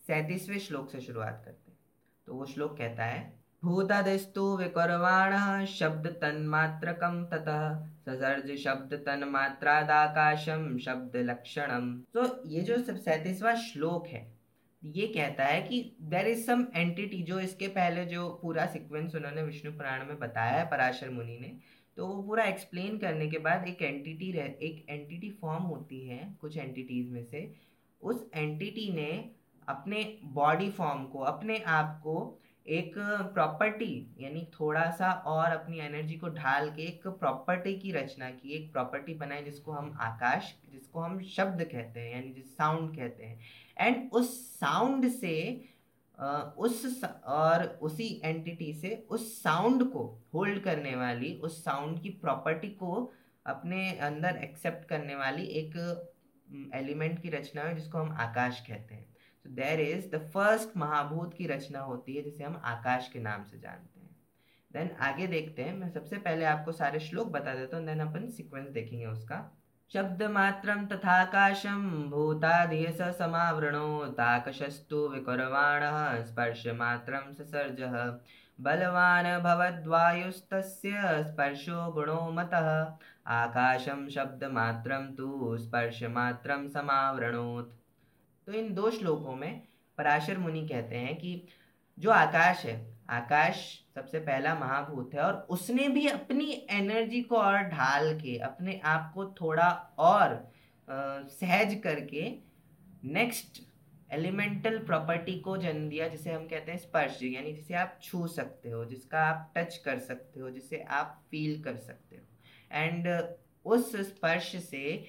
सैंतीसवें 0.07 0.57
श्लोक 0.59 0.89
से 0.91 1.01
शुरुआत 1.01 1.41
करते 1.45 1.71
हैं। 1.71 1.77
तो 2.27 2.33
वो 2.33 2.45
श्लोक 2.45 2.77
कहता 2.77 3.06
है 3.06 3.36
भूतादिस्तु 3.63 4.42
विकरवाण 4.57 5.33
शब्द 5.68 6.07
तन्मात्रकम 6.21 7.24
ततः 7.31 7.63
ससर्ज 8.06 8.51
शब्द 8.59 8.94
तन्मात्रादाकाशम 9.06 10.77
शब्द 10.77 11.15
लक्षणम 11.25 11.89
तो 12.13 12.25
ये 12.48 12.62
जो 12.62 12.77
सब 12.80 12.98
सैतीसवा 12.98 13.54
श्लोक 13.63 14.07
है, 14.07 14.21
ये 14.83 15.07
कहता 15.07 15.45
है 15.45 15.62
कि 15.62 15.81
देर 16.04 16.27
इज़ 16.27 16.45
सम 16.45 16.65
एंटिटी 16.75 17.21
जो 17.24 17.39
इसके 17.39 17.68
पहले 17.69 18.06
जो 18.06 18.27
पूरा 18.42 18.65
सिक्वेंस 18.68 19.15
उन्होंने 19.15 19.44
विष्णु 19.44 19.71
पुराण 19.74 20.07
में 20.07 20.19
बताया 20.19 20.57
है, 20.57 20.65
पराशर 20.69 21.09
मुनि 21.09 21.38
ने 21.42 21.56
तो 21.98 22.07
वो 22.07 22.21
पूरा 22.24 22.44
एक्सप्लेन 22.45 22.98
करने 22.98 23.27
के 23.30 23.38
बाद 23.39 23.68
एक 23.68 23.81
एंटिटी 23.81 24.31
रह, 24.31 24.44
एक 24.44 24.86
एंटिटी 24.89 25.38
फॉर्म 25.42 25.63
होती 25.65 26.07
है, 26.07 26.38
कुछ 26.42 26.57
एंटिटीज़ 26.57 27.12
में 27.12 27.24
से। 27.24 27.51
उस 28.01 28.25
एंटिटी 28.36 28.92
ने 28.94 29.12
अपने 29.68 30.04
बॉडी 30.33 30.69
फॉर्म 30.71 31.06
को, 31.06 31.19
अपने 31.19 31.57
आप 31.59 32.00
को 32.04 32.39
एक 32.69 32.93
प्रॉपर्टी, 33.33 34.15
यानी 34.19 34.41
थोड़ा 34.53 34.89
सा 34.91 35.11
और 35.27 35.51
अपनी 35.51 35.79
एनर्जी 35.79 36.15
को 36.15 36.29
ढाल 36.29 36.69
के 36.71 36.81
एक 36.83 37.07
प्रॉपर्टी 37.09 37.73
की 37.79 37.91
रचना 37.91 38.29
की, 38.29 38.53
एक 38.55 38.71
प्रॉपर्टी 38.73 39.13
बनाई 39.13 39.43
जिसको 39.43 39.71
हम 39.71 39.97
आकाश, 40.01 40.53
जिसको 40.71 40.99
हम 40.99 41.19
शब्द 41.25 41.63
कहते 41.63 41.99
हैं, 41.99 42.11
यानी 42.11 42.33
जिस 42.33 42.55
साउंड 42.57 42.95
कहते 42.97 43.25
हैं। 43.25 43.39
एंड 43.77 44.09
उस 44.13 44.37
साउंड 44.59 45.09
से 45.09 45.35
उस 46.57 47.03
और 47.25 47.63
उसी 47.81 48.09
एंटिटी 48.23 48.73
से 48.73 48.95
उस 49.09 49.31
साउंड 49.43 49.83
को 49.91 50.03
होल्ड 50.33 50.59
करने 50.63 50.95
वाली, 50.95 51.33
उस 51.35 51.63
साउंड 51.65 51.99
की 52.01 52.09
प्रॉपर्टी 52.21 52.69
को 52.69 53.11
अपने 53.45 53.92
अंदर 53.99 54.37
एक्सेप्ट 54.44 54.87
करने 54.89 55.15
वाली 55.15 55.45
एक 55.59 55.75
एलिमेंट 56.75 57.21
की 57.21 57.30
रचना 57.30 57.61
है 57.61 57.75
जिसको 57.75 57.97
हम 57.97 58.11
आकाश 58.19 58.59
कहते 58.68 58.95
हैं। 58.95 59.06
देर 59.49 59.80
इज़ 59.80 60.16
द 60.16 60.19
फ़र्स्ट 60.33 60.77
महाभूत 60.77 61.33
की 61.33 61.47
रचना 61.47 61.80
होती 61.80 62.16
है, 62.16 62.21
जिसे 62.23 62.44
हम 62.44 62.61
आकाश 62.66 63.09
के 63.13 63.19
नाम 63.19 63.44
से 63.44 63.59
जानते 63.59 63.99
हैं। 63.99 64.16
देन 64.73 64.89
आगे 65.01 65.27
देखते 65.27 65.61
हैं। 65.61 65.77
मैं 65.77 65.89
सबसे 65.89 66.18
पहले 66.18 66.45
आपको 66.45 66.71
सारे 66.71 66.99
श्लोक 66.99 67.27
बता 67.27 67.56
देता 67.56 67.77
हूँ 67.77 67.85
देन 67.85 67.99
अपन 67.99 68.27
सिक्वेंस 68.27 68.69
देखेंगे 68.69 69.06
उसका। 69.06 69.57
शब्दमात्रं 69.94 70.87
तथाकाशं 70.87 72.09
भूताधियस 72.09 73.01
समावृणोताकशस्तु 73.01 74.97
विकुर्वाणः 75.07 76.23
स्पर्शमात्रं 76.23 77.33
ससर्जः। 77.33 78.19
बलवान् 78.61 79.44
भवद्वायुस्तस्य, 79.44 80.92
स्पर्शो 81.23 81.92
गुणो 81.92 82.31
मतः। 82.31 82.97
आकाशं 83.27 84.09
शब्दमात्रं 84.09 85.16
तु 85.16 85.57
स्पर्शमात्रं 85.57 86.69
समावृणोत्। 86.69 87.86
तो 88.47 88.54
इन 88.54 88.73
दो 88.73 88.92
श्लोकों 88.92 89.35
में 89.35 89.68
पराशर 89.97 90.37
मुनि 90.37 90.68
कहते 90.68 90.95
हैं 90.95 91.16
कि 91.16 91.47
जो 91.99 92.11
आकाश 92.11 92.66
है 92.66 92.97
आकाश 93.09 93.83
सबसे 93.95 94.19
पहला 94.19 94.56
महाभूत 94.56 95.13
है 95.13 95.19
और 95.19 95.33
उसने 95.33 95.87
भी 95.87 96.07
अपनी 96.07 96.68
एनर्जी 96.69 97.21
को 97.21 97.35
और 97.35 97.57
ढाल 97.57 98.19
के 98.19 98.37
अपने 98.37 98.81
आप 98.83 99.11
को 99.13 99.25
थोड़ा 99.25 99.69
और 99.97 100.33
आ, 100.33 101.21
सहज 101.23 101.81
करके 101.83 102.35
नेक्स्ट 103.04 103.61
एलिमेंटल 104.11 104.80
प्रॉपर्टी 104.80 105.39
को 105.39 105.57
जन्म 105.57 105.89
दिया 105.89 106.07
जिसे 106.07 106.31
हम 106.31 106.47
कहते 106.47 106.71
हैं 106.71 106.80
स्पर्श 106.80 107.19
यानी 107.23 107.54
जिसे 107.54 107.73
आप 107.73 107.99
छू 108.04 108.27
सकते 108.27 108.69
हो 108.69 108.85
जिसका 108.85 109.19
आप 109.19 109.54
टच 109.57 109.77
कर 109.77 109.99
सकते 109.99 110.39
हो 110.39 110.49
जिसे 110.49 110.77
आप 110.77 111.23
फील 111.31 111.63
कर 111.63 111.77
सकते 111.77 112.16
हो। 112.16 112.21
एंड 112.71 113.35
उस 113.66 113.95
स्पर्श 113.95 114.56
से 114.56 115.06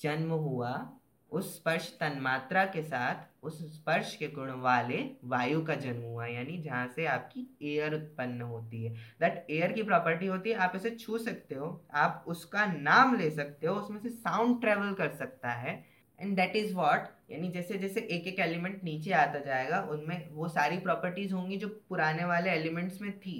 जन्म 0.00 0.30
हुआ 0.30 0.99
उस 1.32 1.54
स्पर्श 1.56 1.88
तन्मात्रा 2.00 2.64
के 2.66 2.82
साथ 2.82 3.44
उस 3.44 3.58
स्पर्श 3.74 4.14
के 4.16 4.28
गुण 4.28 4.50
वाले 4.60 4.98
वायु 5.24 5.60
का 5.64 5.74
जन्म 5.74 6.02
हुआ 6.02 6.26
यानी 6.26 6.56
जहाँ 6.62 6.86
से 6.96 7.06
आपकी 7.06 7.46
एयर 7.64 7.94
उत्पन्न 7.94 8.40
होती 8.42 8.84
है। 8.84 8.92
दैट 9.20 9.46
एयर 9.50 9.72
की 9.72 9.82
प्रॉपर्टी 9.82 10.26
होती 10.26 10.50
है 10.50 10.56
आप 10.56 10.72
इसे 10.76 10.90
छू 10.96 11.18
सकते 11.18 11.54
हो 11.54 11.68
आप 11.94 12.24
उसका 12.28 12.64
नाम 12.72 13.16
ले 13.18 13.30
सकते 13.30 13.66
हो 13.66 13.74
उसमें 13.74 14.00
से 14.00 14.08
साउंड 14.08 14.60
ट्रेवल 14.60 14.92
कर 14.94 15.08
सकता 15.18 15.52
है। 15.52 15.74
एंड 16.18 16.34
दैट 16.36 16.56
इज़ 16.56 16.74
वॉट 16.74 17.08
यानी 17.30 17.48
जैसे 17.50 17.78
जैसे 17.78 18.00
एक 18.12 18.26
एक 18.26 18.40
एलिमेंट 18.40 18.82
नीचे 18.84 19.12
आता 19.12 19.38
जाएगा 19.38 19.80
उनमें 19.90 20.28
वो 20.32 20.48
सारी 20.48 20.78
प्रॉपर्टीज़ 20.80 21.34
होंगी 21.34 21.56
जो 21.56 21.68
पुराने 21.88 22.24
वाले 22.24 22.50
एलिमेंट्स 22.50 23.00
में 23.02 23.12
थी। 23.20 23.38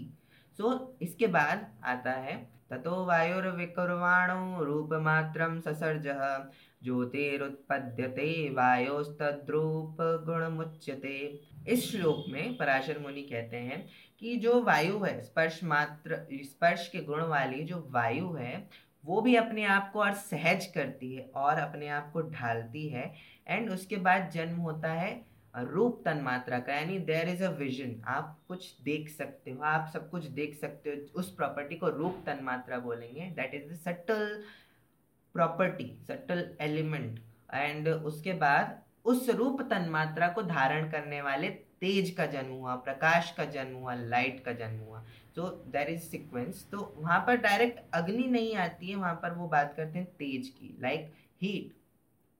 सो 0.59 0.63
so, 0.65 1.03
इसके 1.03 1.27
बाद 1.29 1.67
आता 1.85 2.13
है 2.13 2.37
ततो 2.71 3.05
वायुर्विकुर्वाणो 3.07 4.65
रूपमात्रं 4.65 5.61
ससर्जः। 5.61 6.21
ज्योतिरुत्पद्यते 6.83 8.29
वायोस्तद्रूप 8.51 9.97
गुणमुच्यते 10.27 11.19
इस 11.69 11.91
श्लोक 11.91 12.25
में 12.29 12.57
पराशर 12.57 12.99
मुनि 12.99 13.23
कहते 13.23 13.57
हैं 13.57 13.85
कि 14.23 14.37
जो 14.37 14.61
वायु 14.63 14.99
है, 14.99 15.21
स्पर्श 15.23 15.63
मात्र, 15.65 16.27
स्पर्श 16.33 16.89
के 16.89 17.01
गुण 17.01 17.23
वाली 17.29 17.63
जो 17.65 17.87
वायु 17.91 18.33
है, 18.33 18.69
वो 19.05 19.21
भी 19.21 19.35
अपने 19.37 19.65
आप 19.65 19.91
को 19.93 20.01
और 20.01 20.13
सहज 20.15 20.67
करती 20.67 21.15
है 21.15 21.31
और 21.37 21.59
अपने 21.59 21.89
आप 21.89 22.11
को 22.13 22.23
ढालती 22.23 22.89
है। 22.89 23.13
एंड 23.49 23.71
उसके 23.71 23.97
बाद 23.99 24.31
जन्म 24.31 24.57
होता 24.59 24.93
है 24.93 25.11
रूप 25.55 26.03
तन 26.05 26.21
मात्रा 26.23 26.59
का, 26.59 26.75
यानी 26.75 26.99
देर 27.01 27.29
इज़ 27.29 27.43
अ 27.45 27.51
विजन 27.51 27.95
आप 28.07 28.37
कुछ 28.49 28.81
देख 28.83 29.09
सकते 29.09 29.51
हो, 29.51 29.63
आप 29.63 29.91
सब 29.93 30.11
कुछ 30.11 30.25
देख 30.33 30.55
सकते 30.55 30.91
हो, 30.91 31.21
उस 31.21 31.31
प्रॉपर्टी 31.35 31.77
को 31.77 31.89
रूप 31.89 32.23
तन 32.27 32.39
मात्रा 32.43 32.79
बोलेंगे। 32.79 33.31
That 33.37 33.55
is 33.55 33.73
the 33.73 33.77
subtle 33.77 34.43
property 35.35 35.93
subtle 36.09 36.45
element 36.61 37.19
and 37.55 37.89
उसके 37.89 38.33
बाद 38.35 38.79
उस 39.05 39.29
रूप 39.31 39.61
तन 39.71 39.89
मात्रा 39.91 40.29
को 40.29 40.43
धारण 40.45 40.91
करने 40.91 41.21
वाले 41.23 41.49
तेज 41.81 42.11
का 42.11 42.27
जन्म 42.27 42.53
हुआ, 42.53 42.75
प्रकाश 42.77 43.31
का 43.37 43.45
जन्म 43.47 43.77
हुआ 43.77 43.95
लाइट 43.95 44.43
का 44.45 44.53
जन्म 44.53 44.79
हुआ। 44.79 45.03
तो 45.37 45.49
देर 45.69 45.91
इज़ 45.91 46.03
सिक्वेंस 46.03 46.67
तो 46.73 46.95
वहाँ 46.97 47.19
पर 47.27 47.37
डायरेक्ट 47.39 47.81
अग्नि 47.95 48.27
नहीं 48.29 48.55
आती 48.59 48.91
है, 48.91 48.97
वहाँ 48.97 49.15
पर 49.23 49.35
वो 49.35 49.47
बात 49.49 49.75
करते 49.77 49.99
हैं 49.99 50.07
तेज 50.19 50.49
की 50.51 50.77
लाइक 50.83 51.13
हीट 51.43 51.73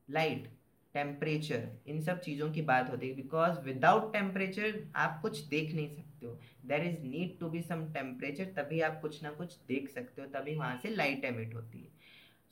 लाइट 0.09 0.49
टेम्परेचर 0.95 1.69
इन 1.87 2.01
सब 2.03 2.21
चीज़ों 2.21 2.51
की 2.53 2.63
बात 2.63 2.91
होती 2.91 3.09
है। 3.09 3.15
बिकॉज़ 3.17 3.61
विदाउट 3.65 4.13
टेम्परेचर 4.13 4.83
आप 4.97 5.19
कुछ 5.23 5.39
देख 5.47 5.75
नहीं 5.75 5.89
सकते 5.89 6.27
हो। 6.27 6.39
There 6.67 6.85
is 6.85 7.01
need 7.03 7.39
to 7.41 7.49
be 7.51 7.61
some 7.63 7.85
temperature 7.93 8.53
तभी 8.57 8.81
आप 8.81 9.01
कुछ 9.03 9.23
ना 9.23 9.31
कुछ 9.31 9.57
देख 9.69 9.89
सकते 9.89 10.23
हो, 10.23 10.29
तभी 10.31 10.57
वहाँ 10.57 10.79
से 10.83 10.91
लाइट 10.91 11.25
एमिट 11.25 11.55
होती 11.55 11.79
है। 11.79 11.99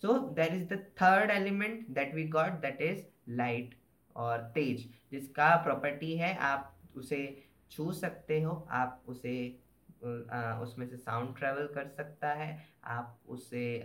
So 0.02 0.18
there 0.34 0.54
is 0.54 0.64
the 0.68 0.78
third 1.02 1.30
element 1.30 1.88
that 1.90 2.14
we 2.14 2.24
got 2.28 2.60
that 2.62 2.82
is 2.82 3.04
light 3.32 3.74
और 4.16 4.40
तेज, 4.54 4.88
जिसका 5.12 5.54
प्रॉपर्टी 5.64 6.16
है, 6.16 6.36
आप 6.36 6.74
उसे 6.96 7.22
छू 7.70 7.92
सकते 7.92 8.40
हो, 8.42 8.66
आप 8.70 9.02
उसे 9.08 9.38
उसमें 10.62 10.86
से 10.86 10.96
साउंड 10.96 11.36
ट्रेवल 11.36 11.66
कर 11.74 11.88
सकता 11.88 12.28
है, 12.32 12.58
आप 12.84 13.18
उसे 13.28 13.82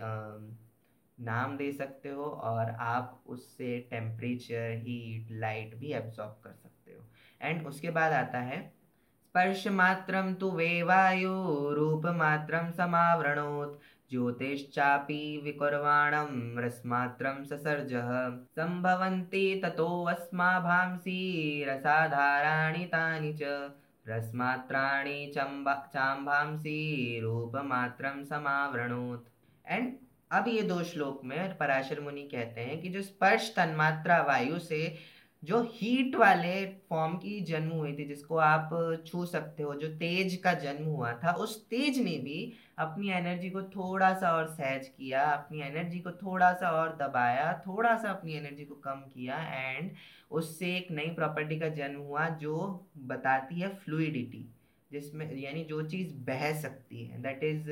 नाम 1.18 1.56
दे 1.56 1.70
सकते 1.72 2.08
हो 2.08 2.24
और 2.24 2.70
आप 2.82 3.22
उससे 3.26 3.78
टेम्परेचर 3.90 4.70
हीट 4.78 5.28
लाइट 5.32 5.74
भी 5.76 5.92
एब्जॉर्ब 5.92 6.40
कर 6.44 6.52
सकते 6.52 6.92
हो। 6.92 7.04
एंड 7.40 7.66
उसके 7.66 7.90
बाद 7.90 8.12
आता 8.12 8.38
है, 8.40 8.60
स्पर्श 9.24 9.66
मात्रम 9.72 10.32
तो 10.34 10.50
वे 10.52 10.82
वायु 10.82 11.32
रूप 11.74 12.06
मात्रम 12.16 12.70
समावरणोत 12.72 13.78
ज्योतिश्चापि 14.10 15.40
विकुर्वाणं 15.44 16.58
रसमात्रं 16.58 17.44
ससर्जः। 17.44 18.30
सम्भवन्ति 18.30 19.60
ततोऽस्माभांसि 19.64 21.18
रसाधाराणि 21.68 22.84
तानि 22.84 23.32
च। 23.32 23.70
रसमात्राणि 24.08 25.32
चम्बा, 25.34 25.74
चाम्भांसि 25.94 27.20
रूपमात्रं 27.22 28.24
समावृणोत्। 28.24 29.28
एंड 29.68 29.92
अब 30.30 30.48
ये 30.48 30.62
दो 30.62 30.82
श्लोक 30.82 31.20
में 31.24 31.56
पराशर 31.56 32.00
मुनि 32.00 32.22
कहते 32.22 32.60
हैं 32.60 32.80
कि 32.80 32.88
जो 32.88 33.02
स्पर्श 33.02 33.54
तन्मात्रा 33.56 34.22
वायु 34.22 34.58
से 34.58 34.94
जो 35.44 35.60
हीट 35.72 36.14
वाले 36.16 36.64
फॉर्म 36.88 37.14
की 37.18 37.40
जन्म 37.42 37.70
हुई 37.70 37.92
थी, 37.94 38.04
जिसको 38.04 38.36
आप 38.38 38.70
छू 39.06 39.24
सकते 39.26 39.62
हो, 39.62 39.74
जो 39.74 39.88
तेज 39.96 40.36
का 40.44 40.52
जन्म 40.56 40.84
हुआ 40.86 41.12
था, 41.24 41.32
उस 41.34 41.56
तेज 41.68 41.98
ने 41.98 42.16
भी 42.18 42.52
अपनी 42.78 43.10
एनर्जी 43.12 43.50
को 43.50 43.62
थोड़ा 43.70 44.12
सा 44.14 44.30
और 44.32 44.46
सहज 44.48 44.86
किया, 44.88 45.22
अपनी 45.24 45.60
एनर्जी 45.62 45.98
को 46.00 46.10
थोड़ा 46.22 46.52
सा 46.54 46.70
और 46.72 46.96
दबाया 46.96 47.52
थोड़ा 47.66 47.96
सा 47.96 48.10
अपनी 48.10 48.34
एनर्जी 48.34 48.64
को 48.64 48.74
कम 48.84 49.00
किया 49.14 49.38
एंड 49.48 49.90
उससे 50.30 50.74
एक 50.76 50.90
नई 50.90 51.10
प्रॉपर्टी 51.14 51.58
का 51.58 51.68
जन्म 51.70 52.00
हुआ, 52.00 52.28
जो 52.28 52.86
बताती 53.06 53.60
है 53.60 53.68
फ्लूडिटी 53.76 54.46
जिसमें, 54.90 55.26
यानी 55.36 55.64
जो 55.64 55.82
चीज़ 55.84 56.14
बह 56.26 56.52
सकती 56.60 57.04
है। 57.04 57.22
दैट 57.22 57.44
इज़ 57.44 57.70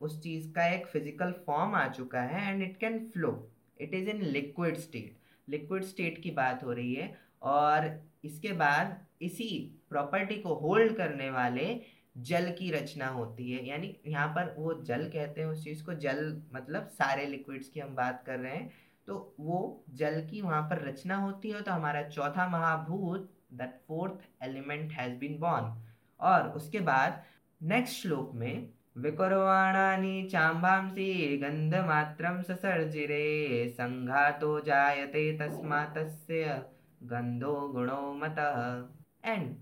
उस 0.00 0.20
चीज़ 0.22 0.50
का 0.52 0.66
एक 0.66 0.86
फ़िज़िकल 0.86 1.32
फॉर्म 1.46 1.74
आ 1.74 1.86
चुका 1.90 2.20
है 2.22 2.50
and 2.50 2.62
it 2.62 2.76
can 2.80 2.98
flow 3.14 3.32
it 3.80 3.94
is 3.94 4.08
in 4.10 4.22
liquid 4.26 4.76
state 4.78 5.16
liquid 5.48 5.84
state 5.84 6.22
की 6.22 6.30
बात 6.32 6.64
हो 6.64 6.72
रही 6.72 6.94
है 6.94 7.12
और 7.44 7.90
इसके 8.24 8.52
बाद 8.54 8.96
इसी 9.22 9.48
प्रॉपर्टी 9.90 10.36
को 10.36 10.54
होल्ड 10.54 10.96
करने 10.96 11.30
वाले 11.30 11.80
जल 12.16 12.50
की 12.58 12.70
रचना 12.70 13.08
होती 13.08 13.50
है। 13.52 13.64
यानी 13.66 13.94
यहाँ 14.06 14.28
पर 14.28 14.54
वो 14.58 14.72
जल 14.82 15.04
कहते 15.08 15.40
हैं, 15.40 15.48
उस 15.48 15.64
चीज़ 15.64 15.84
को 15.84 15.94
जल 15.94 16.42
मतलब 16.54 16.88
सारे 16.92 17.26
लिक्विड्स 17.26 17.68
की 17.68 17.80
हम 17.80 17.94
बात 17.94 18.22
कर 18.26 18.38
रहे 18.38 18.54
हैं। 18.54 18.70
तो 19.08 19.34
वो 19.40 19.84
जल 19.90 20.20
की 20.30 20.40
वहाँ 20.42 20.62
पर 20.62 20.82
रचना 20.88 21.16
होती 21.16 21.50
है 21.50 21.60
तो 21.62 21.72
हमारा 21.72 22.02
चौथा 22.08 22.48
महाभूत 22.48 23.30
that 23.52 23.80
fourth 23.88 24.28
element 24.44 24.92
has 24.92 25.14
been 25.18 25.38
born 25.38 25.72
और 26.20 26.48
उसके 26.50 26.80
बाद 26.80 27.22
नेक्स्ट 27.60 28.02
श्लोक 28.02 28.34
में 28.34 28.68
विकुर्वाणानि 29.02 30.28
चाम्बांसि 30.32 31.38
गन्धमात्रं 31.42 32.42
ससर्जिरे, 32.42 33.68
सङ्घातो 33.68 34.60
जायते 34.60 35.32
तस्मात् 35.38 35.94
तस्य 35.96 36.62
गंधो 37.02 37.56
गुणो 37.68 38.12
मतः। 38.14 39.32
एंड 39.32 39.54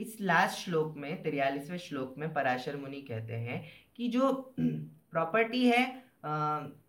इस 0.00 0.16
लास्ट 0.20 0.58
श्लोक 0.58 0.94
में, 0.96 1.22
तिरयालीसवें 1.22 1.78
श्लोक 1.78 2.14
में 2.18 2.32
पराशर 2.34 2.76
मुनि 2.76 3.00
कहते 3.00 3.34
हैं 3.34 3.62
कि 3.96 4.08
जो 4.08 4.30
प्रॉपर्टी 5.10 5.66
है 5.68 5.82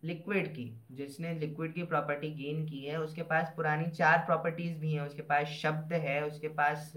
लिक्विड 0.04 0.48
की, 0.48 0.66
जिसने 0.92 1.34
लिक्विड 1.34 1.74
की 1.74 1.84
प्रॉपर्टी 1.84 2.30
गेन 2.30 2.66
की 2.66 2.80
है, 2.86 3.00
उसके 3.02 3.24
पास 3.24 3.54
पुरानी 3.56 3.90
चार 3.92 4.18
प्रॉपर्टीज़ 4.18 4.78
भी 4.78 4.94
हैं, 4.94 5.02
उसके 5.02 5.22
पास 5.22 5.48
शब्द 5.48 5.94
है, 5.94 6.22
उसके 6.28 6.48
पास 6.48 6.92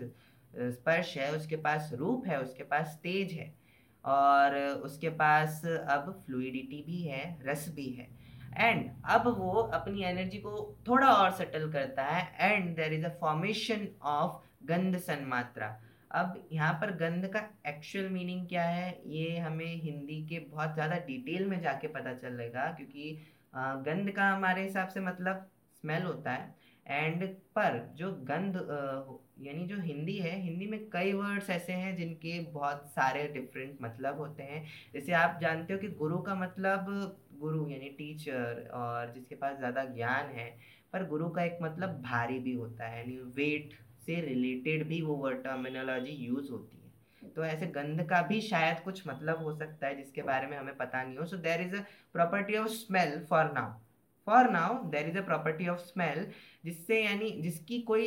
स्पर्श 0.54 1.16
है, 1.18 1.32
उसके 1.36 1.56
पास 1.56 1.90
रूप 1.92 2.26
है, 2.26 2.40
उसके 2.42 2.62
पास 2.62 2.98
तेज 3.02 3.32
है। 3.32 3.63
और 4.04 4.56
उसके 4.84 5.08
पास 5.10 5.62
अब 5.64 6.12
फ्लूडिटी 6.26 6.82
भी 6.86 7.02
है, 7.02 7.22
रस 7.46 7.68
भी 7.76 7.88
है। 7.90 8.08
एंड 8.56 8.90
अब 9.10 9.26
वो 9.38 9.50
अपनी 9.50 10.02
एनर्जी 10.04 10.38
को 10.38 10.76
थोड़ा 10.88 11.08
और 11.08 11.30
सेटल 11.32 11.70
करता 11.72 12.02
है 12.04 12.52
and 12.52 12.74
there 12.76 12.92
is 12.92 13.04
a 13.06 13.08
formation 13.20 13.86
of 14.04 14.42
गंध 14.66 14.98
सन्मात्रा। 15.00 15.76
अब 16.10 16.34
यहाँ 16.52 16.72
पर 16.80 16.90
गंध 16.96 17.26
का 17.28 17.40
एक्चुअल 17.68 18.08
मीनिंग 18.10 18.46
क्या 18.48 18.64
है, 18.64 19.00
ये 19.06 19.38
हमें 19.38 19.82
हिंदी 19.82 20.20
के 20.26 20.38
बहुत 20.50 20.74
ज़्यादा 20.74 20.96
डिटेल 21.06 21.46
में 21.46 21.60
जाके 21.62 21.88
पता 21.88 22.12
चलेगा, 22.14 22.70
क्योंकि 22.72 23.18
गंध 23.56 24.10
का 24.10 24.28
हमारे 24.28 24.62
हिसाब 24.62 24.88
से 24.88 25.00
मतलब 25.02 25.48
स्मेल 25.82 26.02
होता 26.02 26.32
है। 26.32 26.54
एंड 26.86 27.24
पर 27.56 27.78
जो 27.96 28.10
गंध 28.24 28.56
यानी 29.36 29.64
जो 29.66 29.76
हिंदी 29.80 30.16
है, 30.16 30.40
हिंदी 30.40 30.66
में 30.66 30.88
कई 30.90 31.12
वर्ड्स 31.12 31.50
ऐसे 31.50 31.72
हैं 31.72 31.96
जिनके 31.96 32.38
बहुत 32.52 32.86
सारे 32.90 33.26
डिफरेंट 33.28 33.78
मतलब 33.82 34.18
होते 34.18 34.42
हैं। 34.42 34.64
जैसे 34.94 35.12
आप 35.12 35.38
जानते 35.42 35.72
हो 35.72 35.78
कि 35.78 35.88
गुरु 35.98 36.18
का 36.18 36.34
मतलब 36.34 36.86
गुरु 37.40 37.68
यानी 37.68 37.88
टीचर 37.98 38.68
और 38.74 39.12
जिसके 39.14 39.34
पास 39.34 39.56
ज़्यादा 39.58 39.84
ज्ञान 39.84 40.26
है, 40.36 40.48
पर 40.92 41.06
गुरु 41.08 41.28
का 41.28 41.44
एक 41.44 41.58
मतलब 41.62 42.00
भारी 42.02 42.38
भी 42.38 42.52
होता 42.54 42.86
है, 42.86 42.98
यानी 42.98 43.16
वेट 43.36 43.78
से 44.06 44.20
रिलेटेड 44.20 44.86
भी 44.88 45.00
वो 45.02 45.14
वर्ड 45.16 45.42
टर्मिनोलॉजी 45.44 46.12
यूज़ 46.26 46.50
होती 46.50 46.76
है। 46.76 47.30
तो 47.30 47.44
ऐसे 47.44 47.66
गंध 47.66 48.02
का 48.08 48.20
भी 48.22 48.40
शायद 48.40 48.80
कुछ 48.80 49.06
मतलब 49.08 49.42
हो 49.42 49.54
सकता 49.54 49.86
है 49.86 49.96
जिसके 49.96 50.22
बारे 50.22 50.46
में 50.46 50.56
हमें 50.56 50.76
पता 50.76 51.02
नहीं 51.02 51.16
हो। 51.16 51.26
So 51.26 51.36
there 51.38 51.60
is 51.60 51.76
a 51.76 51.80
property 52.12 52.56
of 52.56 52.68
smell 52.68 53.18
for 53.30 53.52
now 53.52 53.72
for 54.26 54.50
now 54.50 54.82
there 54.90 55.08
is 55.08 55.18
a 55.18 55.22
property 55.22 55.68
of 55.68 55.78
smell 55.80 56.26
जिससे 56.64 57.02
यानी 57.04 57.30
जिसकी 57.42 57.80
कोई 57.82 58.06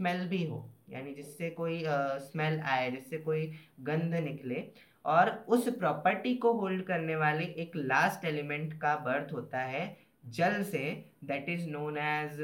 स्मेल 0.00 0.26
भी 0.28 0.44
हो 0.44 0.58
यानी 0.90 1.12
जिससे 1.14 1.50
कोई 1.50 1.82
स्मेल 1.84 2.58
uh, 2.58 2.66
आए 2.66 2.90
जिससे 2.90 3.18
कोई 3.18 3.46
गंध 3.80 4.14
निकले 4.14 4.64
और 5.04 5.28
उस 5.48 5.68
प्रॉपर्टी 5.78 6.34
को 6.34 6.52
होल्ड 6.52 6.82
करने 6.86 7.16
वाले 7.16 7.44
एक 7.62 7.76
लास्ट 7.76 8.24
एलिमेंट 8.24 8.72
का 8.80 8.94
बर्थ 8.96 9.32
होता 9.32 9.58
है 9.64 9.84
जल 10.30 10.62
से 10.62 10.82
that 11.24 11.48
is 11.48 11.68
known 11.68 11.98
as 11.98 12.40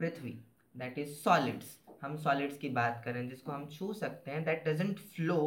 prithvi 0.00 0.38
that 0.74 0.98
is 0.98 1.14
solids 1.14 1.76
हम 2.02 2.16
सॉलिड्स 2.16 2.58
की 2.58 2.68
बात 2.72 3.00
करें 3.04 3.28
जिसको 3.28 3.52
हम 3.52 3.68
छू 3.68 3.92
सकते 3.92 4.30
हैं 4.30 4.44
दैट 4.44 4.68
डजेंट 4.68 4.98
फ्लो 5.06 5.40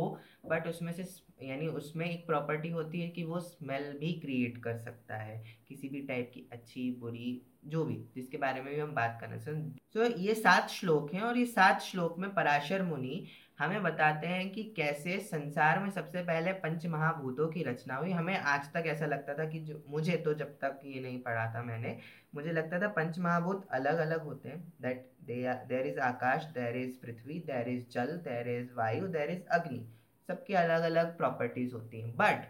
बट 0.43 0.67
उसमें 0.67 0.91
से 0.93 1.03
यानी 1.47 1.67
उसमें 1.67 2.05
एक 2.05 2.25
प्रॉपर्टी 2.27 2.69
होती 2.69 3.01
है 3.01 3.09
कि 3.09 3.23
वो 3.23 3.39
स्मेल 3.39 3.91
भी 3.99 4.11
क्रिएट 4.13 4.57
कर 4.63 4.77
सकता 4.77 5.15
है 5.15 5.43
किसी 5.67 5.89
भी 5.89 6.01
टाइप 6.01 6.31
की 6.33 6.47
अच्छी 6.51 6.91
बुरी 6.91 7.41
जो 7.65 7.83
भी 7.85 7.95
जिसके 8.15 8.37
बारे 8.37 8.61
में 8.61 8.73
भी 8.73 8.79
हम 8.79 8.93
बात 8.95 9.17
करना 9.21 9.37
सो 9.37 10.05
so, 10.05 10.19
ये 10.19 10.33
सात 10.35 10.69
श्लोक 10.69 11.13
हैं 11.13 11.21
और 11.21 11.37
ये 11.37 11.45
सात 11.45 11.81
श्लोक 11.81 12.19
में 12.19 12.33
पराशर 12.33 12.83
मुनि 12.83 13.27
हमें 13.59 13.83
बताते 13.83 14.27
हैं 14.27 14.49
कि 14.49 14.63
कैसे 14.63 15.17
संसार 15.19 15.79
में 15.79 15.89
सबसे 15.89 16.21
पहले 16.23 16.53
पंच 16.53 16.85
महाभूतों 16.85 17.47
की 17.47 17.63
रचना 17.63 17.95
हुई। 17.95 18.11
हमें 18.11 18.37
आज 18.37 18.71
तक 18.73 18.83
ऐसा 18.87 19.05
लगता 19.05 19.33
था 19.33 19.45
कि 19.49 19.59
जो 19.59 19.83
मुझे 19.89 20.17
तो 20.17 20.33
जब 20.33 20.57
तक 20.57 20.79
ये 20.85 21.01
नहीं 21.01 21.19
पढ़ा 21.21 21.45
था 21.55 21.63
मैंने 21.63 21.97
मुझे 22.35 22.51
लगता 22.51 22.79
था 22.81 22.87
पंच 22.87 23.19
महाभूत 23.19 23.67
अलग 23.71 23.97
अलग 23.97 24.23
होते 24.23 24.49
हैं 24.49 24.73
that 24.81 25.09
there 25.23 25.87
is 25.87 25.99
aakash 25.99 26.45
there 26.53 26.77
is 26.77 26.97
prithvi 27.01 27.39
there 27.47 27.69
is 27.69 27.83
jal 27.91 28.17
there 28.27 28.49
is 28.49 28.73
वायु 28.73 29.07
देर 29.07 29.29
इज़ 29.29 29.43
अग्नि। 29.51 29.85
सबकी 30.31 30.53
अलग 30.55 30.83
अलग 30.83 31.15
प्रॉपर्टीज़ 31.17 31.73
होती 31.73 32.01
हैं। 32.01 32.15
बट 32.17 32.49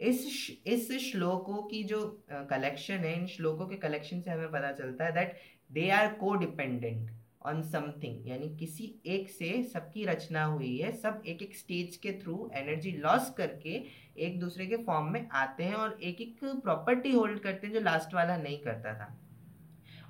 इस 0.00 0.26
इस 0.66 0.90
श्लोकों 1.02 1.62
की 1.62 1.82
जो 1.84 2.00
कलेक्शन 2.50 2.94
है, 2.96 3.14
इन 3.14 3.26
श्लोकों 3.28 3.66
के 3.66 3.76
कलेक्शन 3.78 4.20
से 4.20 4.30
हमें 4.30 4.50
पता 4.50 4.70
चलता 4.74 5.04
है 5.04 5.12
that 5.14 5.36
they 5.70 5.88
are 5.92 6.12
codependent 6.36 7.10
on 7.46 7.62
something 7.64 8.28
यानी 8.28 8.48
किसी 8.56 8.84
एक 9.06 9.28
से 9.30 9.62
सबकी 9.64 10.04
रचना 10.04 10.44
हुई 10.44 10.76
है, 10.78 10.92
सब 10.94 11.22
एक 11.26 11.42
एक 11.42 11.56
स्टेज 11.56 11.96
के 11.96 12.12
थ्रू 12.22 12.50
एनर्जी 12.54 12.90
लॉस 12.98 13.30
करके 13.36 13.82
एक 14.18 14.38
दूसरे 14.40 14.66
के 14.66 14.76
फॉर्म 14.84 15.12
में 15.12 15.28
आते 15.34 15.64
हैं 15.64 15.74
और 15.74 15.98
एक 16.02 16.20
एक 16.20 16.44
प्रॉपर्टी 16.44 17.12
होल्ड 17.12 17.40
करते 17.40 17.66
हैं 17.66 17.74
जो 17.74 17.80
लास्ट 17.80 18.14
वाला 18.14 18.36
नहीं 18.36 18.58
करता 18.58 18.94
था। 18.94 19.14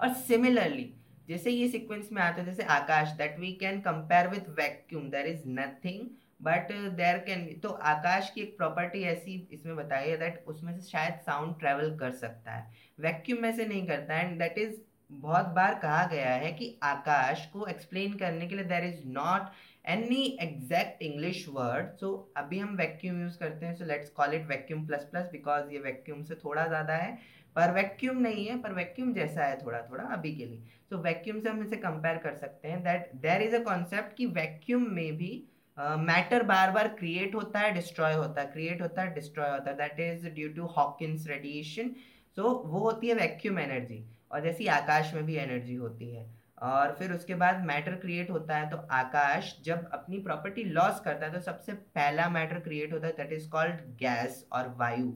और 0.01 0.15
सिमिलरली 0.23 0.93
जैसे 1.29 1.51
ये 1.51 1.69
सीक्वेंस 1.69 2.09
में 2.13 2.23
आता 2.23 2.41
है, 2.41 2.47
जैसे 2.47 2.63
आकाश 2.71 3.13
that 3.19 3.39
we 3.41 3.53
can 3.61 3.81
compare 3.81 4.29
with 4.29 4.49
vacuum 4.59 5.09
there 5.11 5.27
is 5.27 5.43
nothing 5.49 6.09
but 6.41 6.73
there 6.97 7.19
can 7.27 7.45
तो 7.63 7.69
आकाश 7.69 8.31
की 8.35 8.41
एक 8.41 8.57
प्रॉपर्टी 8.57 9.03
ऐसी 9.07 9.35
इसमें 9.53 9.75
बताई 9.77 10.09
है 10.09 10.17
दैट 10.19 10.45
उसमें 10.49 10.73
से 10.75 10.89
शायद 10.89 11.19
साउंड 11.27 11.59
ट्रेवल 11.61 11.97
कर 11.99 12.13
सकता 12.19 12.53
है। 12.53 12.71
वैक्यूम 13.01 13.43
में 13.43 13.53
से 13.57 13.67
नहीं 13.67 13.87
करता 13.87 14.21
एंड 14.21 14.39
दैट 14.39 14.59
इज़ 14.59 14.75
बहुत 15.13 15.47
बार 15.55 15.75
कहा 15.75 16.05
गया 16.07 16.33
है 16.35 16.53
कि 16.53 16.79
आकाश 16.85 17.45
को 17.53 17.67
एक्सप्लेन 17.67 18.13
करने 18.19 18.47
के 18.47 18.55
लिए 18.55 18.65
there 18.67 18.85
is 18.85 19.01
not 19.09 19.51
any 19.85 20.25
exact 20.43 21.03
English 21.03 21.45
word 21.49 21.97
so 21.97 22.13
अभी 22.37 22.59
हम 22.59 22.77
वैक्यूम 22.77 23.21
यूज़ 23.23 23.39
करते 23.39 23.67
हैं 23.67 23.75
so 23.75 23.85
let's 23.85 24.11
call 24.11 24.35
it 24.35 24.47
vacuum 24.49 24.87
plus 24.87 25.07
plus 25.11 25.29
because 25.33 25.73
ये 25.73 25.79
वैक्यूम 25.81 26.23
से 26.23 26.35
थोड़ा 26.45 26.67
ज़्यादा 26.67 26.95
है। 26.95 27.19
पर 27.57 27.71
वैक्यूम 27.75 28.19
नहीं 28.19 28.47
है 28.47 28.61
पर 28.63 28.73
वैक्यूम 28.73 29.13
जैसा 29.15 29.45
है 29.45 29.57
थोड़ा 29.65 29.81
थोड़ा 29.83 30.05
अभी 30.07 30.35
के 30.35 30.45
लिए। 30.45 30.59
सो 30.59 30.97
so, 30.97 31.03
वैक्यूम 31.05 31.41
से 31.41 31.49
हम 31.49 31.63
इसे 31.63 31.77
कंपेयर 31.79 32.19
कर 32.19 32.35
सकते 32.37 32.69
हैं 32.69 32.83
that 32.83 33.11
there 33.23 33.43
is 33.43 33.57
a 33.57 33.63
concept 33.65 34.17
कि 34.17 34.27
वैक्यूम 34.35 34.87
में 34.91 35.17
भी 35.17 35.33
मैटर 35.79 36.43
बार 36.43 36.71
बार 36.71 36.89
क्रिएट 36.99 37.35
होता 37.35 37.61
है 37.61 37.73
डिस्ट्रॉय 37.75 38.15
होता 38.15 38.41
है 38.41 38.47
क्रिएट 38.47 38.83
होता 38.83 39.03
है 39.03 39.15
डिस्ट्रॉय 39.15 39.51
होता 39.51 39.71
है। 39.71 39.77
That 39.77 40.01
is 40.01 40.27
due 40.29 40.49
to 40.55 40.67
Hawking 40.77 41.27
radiation 41.29 41.95
so 42.37 42.51
वो 42.67 42.79
होती 42.81 43.09
है 43.09 43.15
वैक्यूम 43.15 43.59
एनर्जी 43.59 44.05
और 44.33 44.43
जैसी 44.43 44.67
आकाश 44.71 45.15
में 45.15 45.25
भी 45.27 45.37
एनर्जी 45.37 45.75
होती 45.75 46.11
है। 46.15 46.29
और 46.63 46.95
फिर 46.99 47.13
उसके 47.13 47.35
बाद 47.35 47.65
मैटर 47.67 47.95
क्रिएट 47.97 48.31
होता 48.31 48.57
है 48.57 48.69
तो 48.71 48.77
आकाश 48.93 49.55
जब 49.65 49.89
अपनी 49.95 50.19
प्रॉपर्टी 50.21 50.65
लॉस 50.65 51.01
करता 51.01 51.27
है 51.27 51.33
तो 51.33 51.41
सबसे 51.41 51.73
पहला 51.73 52.29
मैटर 52.31 52.59
क्रिएट 52.61 52.93
होता 52.93 53.07
है 53.07 53.13
दैट 53.17 53.33
इज़ 53.33 53.49
कॉल्ड 53.51 53.81
गैस 53.99 54.45
और 54.53 54.75
वायु। 54.79 55.13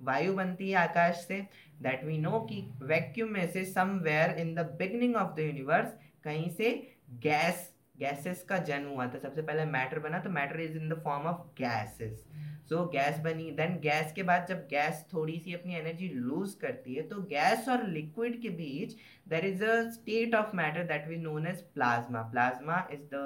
वायु 0.00 0.34
बनती 0.34 0.70
है 0.70 0.76
आकाश 0.78 1.24
से। 1.28 1.40
दैट 1.82 2.04
वी 2.04 2.18
नो 2.18 2.40
कि 2.50 2.60
वैक्यूम 2.84 3.30
में 3.30 3.46
से 3.52 3.64
somewhere 3.64 4.38
in 4.40 4.54
the 4.54 4.66
beginning 4.78 5.16
of 5.16 5.34
the 5.36 5.40
universe 5.40 5.92
कहीं 6.24 6.48
से 6.50 6.70
गैस 7.22 7.70
गैसेस 7.98 8.42
का 8.48 8.58
जन्म 8.64 8.88
हुआ 8.88 9.06
था। 9.06 9.18
सबसे 9.18 9.42
पहले 9.42 9.64
मैटर 9.66 9.98
बना 9.98 10.18
तो 10.20 10.30
matter 10.30 10.60
is 10.60 10.76
in 10.76 10.88
the 10.88 11.00
form 11.04 11.26
of 11.26 11.46
gases 11.58 12.24
so 12.68 12.84
gas 12.92 13.18
बनी 13.20 13.50
देन 13.58 13.78
गैस 13.82 14.12
के 14.12 14.22
बाद 14.22 14.46
जब 14.48 14.66
गैस 14.70 15.04
थोड़ी 15.12 15.38
सी 15.40 15.54
अपनी 15.54 15.74
एनर्जी 15.76 16.08
लूज 16.14 16.54
करती 16.62 16.94
है 16.94 17.02
तो 17.08 17.20
गैस 17.30 17.68
और 17.68 17.86
लिक्विड 17.88 18.40
के 18.42 18.48
बीच 18.58 18.96
there 19.28 19.46
is 19.46 19.64
a 19.64 19.82
state 19.92 20.34
of 20.34 20.56
matter 20.56 20.84
that 20.86 21.08
we 21.08 21.16
known 21.18 21.46
as 21.46 21.60
plasma 21.74 22.22
plasma 22.32 22.86
is 22.92 23.06
the 23.14 23.22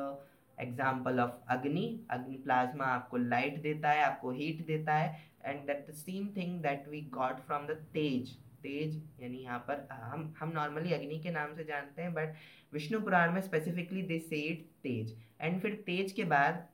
example 0.59 1.21
of 1.21 1.53
agni 1.53 1.85
agni 2.11 2.37
plasma 2.45 2.85
आपको 2.87 3.17
लाइट 3.17 3.61
देता 3.63 3.91
है, 3.91 4.03
आपको 4.05 4.31
हीट 4.33 4.67
देता 4.67 4.95
है 4.95 5.31
and 5.45 5.61
that 5.67 5.87
the 5.89 5.95
same 5.97 6.29
thing 6.37 6.61
that 6.63 6.89
we 6.89 7.01
got 7.15 7.41
from 7.47 7.67
the 7.67 7.77
tej. 7.95 8.37
तेज, 8.63 8.97
यानी 9.21 9.39
यहाँ 9.39 9.59
पर 9.69 9.87
हम 9.93 10.33
हम 10.39 10.53
नॉर्मली 10.55 10.93
अग्नि 10.93 11.19
के 11.21 11.31
नाम 11.31 11.55
से 11.55 11.65
जानते 11.65 12.03
हैं 12.03 12.13
बट 12.15 12.35
विष्णु 12.73 13.01
पुराण 13.01 13.33
में 13.33 13.41
specifically 13.41 14.03
they 14.03 14.19
said 14.21 14.65
tej. 14.83 15.17
And 15.41 15.61
फिर 15.63 15.83
तेज 15.87 16.13
के 16.13 16.25
बाद 16.27 16.67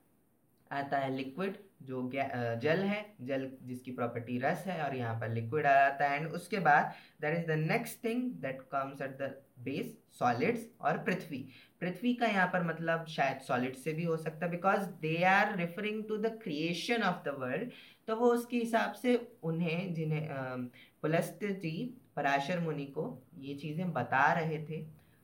आता 0.71 0.97
है 0.97 1.15
लिक्विड 1.15 1.57
जो 1.81 2.09
जल 2.13 2.79
है, 2.79 3.05
जल 3.21 3.49
जिसकी 3.63 3.91
प्रॉपर्टी 3.91 4.37
रस 4.39 4.63
है 4.67 4.81
और 4.83 4.95
यहाँ 4.95 5.13
पर 5.19 5.29
लिक्विड 5.33 5.65
आ 5.65 5.73
जाता 5.73 6.07
है। 6.07 6.19
एंड 6.19 6.31
उसके 6.31 6.59
बाद 6.59 6.93
that 7.21 7.37
is 7.37 7.45
the 7.47 7.57
next 7.61 8.03
thing 8.03 8.21
that 8.41 8.61
comes 8.71 9.01
at 9.01 9.17
the 9.21 9.33
base 9.59 9.97
solids 10.19 10.67
और 10.81 10.97
पृथ्वी। 11.05 11.37
पृथ्वी 11.81 12.13
का 12.13 12.27
यहाँ 12.27 12.47
पर 12.53 12.63
मतलब 12.65 13.05
शायद 13.09 13.39
सॉलिड 13.41 13.75
से 13.75 13.93
भी 13.93 14.03
हो 14.03 14.17
सकता 14.17 14.45
है 14.45 14.51
because 14.51 14.85
they 15.01 15.15
are 15.25 15.55
referring 15.57 16.03
to 16.07 16.17
the 16.17 16.37
creation 16.43 17.03
of 17.03 17.23
the 17.25 17.35
world 17.39 17.71
तो 18.07 18.15
वो 18.15 18.27
उसके 18.33 18.57
हिसाब 18.57 18.93
से 18.93 19.15
उन्हें, 19.43 19.93
जिन्हें 19.93 20.69
पुलस्त 21.03 21.39
जी, 21.43 21.99
पराशर 22.15 22.59
मुनि 22.59 22.85
को 22.87 23.03
ये 23.39 23.53
चीज़ें 23.55 23.91
बता 23.93 24.31
रहे 24.33 24.57
थे। 24.65 24.81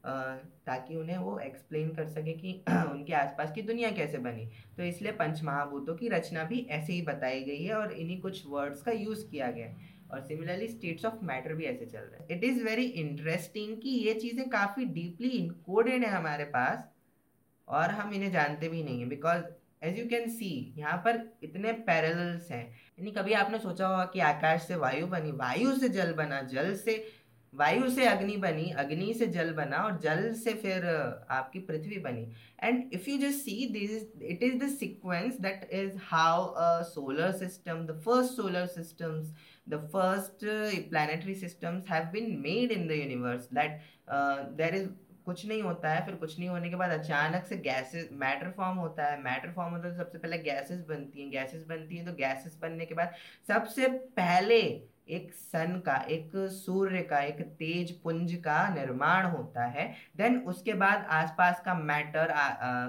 ताकि 0.08 0.96
उन्हें 0.96 1.18
वो 1.18 1.38
एक्सप्लेन 1.40 1.90
कर 1.96 2.08
सके 2.08 2.34
कि 2.34 2.54
उनके 2.70 3.14
आसपास 3.14 3.52
की 3.52 3.62
दुनिया 3.62 3.92
कैसे 3.92 4.18
बनी। 4.18 4.46
तो 4.78 4.84
इसलिए 4.84 5.12
पंच 5.12 5.42
महाभूतों 5.44 5.96
की 5.96 6.10
रचना 6.10 6.44
भी 6.44 6.66
ऐसे 6.70 6.94
ही 6.94 7.02
बताई 7.02 7.44
गई 7.44 7.64
है 7.64 7.74
और 7.74 7.92
इन्हीं 7.92 8.20
कुछ 8.22 8.44
वर्ड्स 8.48 8.82
का 8.82 8.92
यूज़ 8.92 9.26
किया 9.32 9.52
गया 9.52 9.66
है। 9.66 9.94
और 10.12 10.22
सिमिलरली 10.22 10.68
स्टेट्स 10.68 11.06
ऑफ़ 11.06 11.24
मैटर 11.24 11.54
भी 11.54 11.66
ऐसे 11.66 11.86
चल 11.86 12.00
रहे 12.00 12.20
हैं। 12.20 12.38
इट 12.38 12.44
इज़ 12.44 12.64
वेरी 12.64 12.86
इंटरेस्टिंग 12.86 13.76
कि 13.78 13.90
ये 13.90 14.14
चीज़ें 14.14 14.48
काफ़ी 14.50 14.86
डीपली 14.86 15.30
इनकोडेड 15.30 16.04
है 16.04 16.10
हमारे 16.12 16.44
पास 16.54 16.90
और 17.68 17.92
हम 17.92 18.14
इन्हें 18.14 18.32
जानते 18.32 18.70
भी 18.70 18.84
नहीं 18.84 19.00
हैं। 19.00 19.10
Because 19.10 19.44
as 19.84 19.98
you 20.00 20.06
can 20.10 20.30
see 20.30 20.74
यहाँ 20.78 20.98
पर 20.98 21.20
इतने 21.44 21.72
पैरल्स 21.88 22.52
हैं। 22.52 22.64
यानी 22.64 23.12
कभी 23.12 23.34
आपने 23.34 23.60
सोचा 23.60 23.88
होगा 23.88 24.06
कि 24.06 24.20
आकाश 24.20 24.62
से 24.62 24.76
वायु 24.76 25.08
बनी, 25.08 25.32
वायु 25.32 25.76
से 25.76 25.90
जल 25.90 26.14
बना, 26.14 26.42
जल 26.44 26.74
से 26.76 27.04
वायु 27.56 27.90
से 27.90 28.06
अग्नि 28.08 28.38
बनी 28.38 28.70
अग्नि 28.84 29.14
से 29.14 29.28
जल 29.38 29.52
बना 29.54 29.78
और 29.78 30.00
जल 30.04 30.32
से 30.44 30.54
फिर 30.54 30.86
आपकी 31.32 31.60
पृथ्वी 31.72 31.98
बनी। 32.00 32.28
And 32.64 32.94
if 32.94 33.10
you 33.10 33.18
just 33.18 33.40
see 33.40 33.68
this 33.74 33.92
it 34.22 34.44
is 34.44 34.64
the 34.64 34.70
sequence 34.76 35.40
that 35.42 35.70
is 35.74 35.98
how 36.04 36.46
a 36.46 36.82
solar 36.94 37.32
system 37.44 37.86
the 37.86 38.00
first 38.06 38.36
solar 38.36 38.66
systems 38.78 39.36
uh, 39.68 40.72
planetary 40.90 41.34
systems 41.36 41.88
have 41.88 42.12
been 42.12 42.28
made 42.42 42.72
in 42.72 42.88
the 42.88 42.98
universe 42.98 43.48
that 43.52 43.80
uh, 44.08 44.38
there 44.60 44.74
is 44.80 44.84
कुछ 45.26 45.46
नहीं 45.48 45.62
होता 45.62 45.94
है 45.94 46.06
फिर 46.06 46.16
कुछ 46.16 46.38
नहीं 46.40 46.50
होने 46.50 46.70
के 46.70 46.76
बाद 46.76 46.92
अचानक 46.92 47.46
से 47.50 47.56
गैसेस 47.68 48.10
मैटर 48.14 48.52
फॉर्म 48.58 48.78
होता 48.78 49.06
है। 49.06 49.22
मैटर 49.22 49.52
फॉर्म 49.56 49.74
होता 49.74 49.88
है 49.88 49.94
तो 49.94 50.04
सबसे 50.04 50.18
पहले 50.18 50.38
गैसेस 50.40 50.84
बनती 50.90 51.22
हैं। 51.22 51.30
गैसेस 51.32 51.64
बनती 51.70 51.98
हैं 51.98 52.06
तो 52.06 52.14
गैसेस 52.20 52.58
बनने 52.62 52.86
के 52.86 52.96
बाद 52.96 53.16
सबसे 53.48 53.88
पहले 54.20 54.62
एक 55.08 55.34
सन 55.34 55.82
का 55.86 55.96
एक 56.10 56.32
सूर्य 56.52 57.02
का 57.02 57.20
एक 57.22 57.42
तेज 57.60 57.92
पुंज 58.02 58.34
का 58.46 58.58
निर्माण 58.76 59.26
होता 59.26 59.66
है। 59.66 59.88
देन 60.18 60.38
उसके 60.48 60.74
बाद 60.74 61.06
आसपास 61.12 61.62
का 61.66 61.74
मैटर 61.74 62.34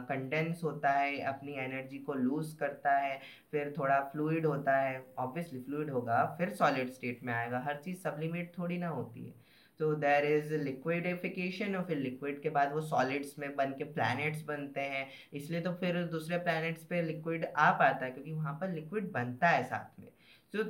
कंडेंस 0.09 0.61
होता 0.65 0.91
है 0.91 1.19
अपनी 1.27 1.57
एनर्जी 1.61 1.99
को 1.99 2.15
लूज 2.15 2.53
करता 2.61 2.97
है 2.99 3.19
फिर 3.51 3.75
थोड़ा 3.79 4.01
फ्लूइड 4.13 4.47
होता 4.47 4.77
है 4.77 5.05
ऑब्वियसली 5.19 5.61
फ्लूइड 5.61 5.91
होगा 5.91 6.25
फिर 6.39 6.51
सॉलिड 6.55 6.91
स्टेट 6.91 7.25
में 7.25 7.33
आएगा। 7.35 7.63
हर 7.67 7.81
चीज़ 7.85 7.99
सब्लिमेट 7.99 8.53
थोड़ी 8.59 8.79
ना 8.79 8.89
होती 8.89 9.27
है। 9.27 9.35
तो 9.81 9.95
देर 9.95 10.25
इज़ 10.27 10.53
लिक्विडिफिकेशन 10.55 11.75
और 11.77 11.85
फिर 11.85 11.97
लिक्विड 11.99 12.41
के 12.43 12.51
बाद 12.51 12.73
वो 12.73 12.81
सॉलिड्स 12.81 13.39
में 13.39 13.55
बन 13.57 13.73
के 13.79 13.85
प्लैनेट्स 13.85 14.43
बनते 14.45 14.81
हैं। 14.81 15.07
इसलिए 15.33 15.61
तो 15.61 15.73
फिर 15.75 16.03
दूसरे 16.07 16.39
प्लैनेट्स 16.39 16.85
पे 16.85 17.03
लिक्विड 17.03 17.47
आ 17.57 17.71
पाता 17.73 18.05
है 18.05 18.11
क्योंकि 18.11 18.33
वहाँ 18.33 18.57
पर 18.61 18.71
लिक्विड 18.71 19.11
बनता 19.13 19.49
है 19.49 19.63
साथ 19.65 20.01
में। 20.01 20.09
So, 20.55 20.65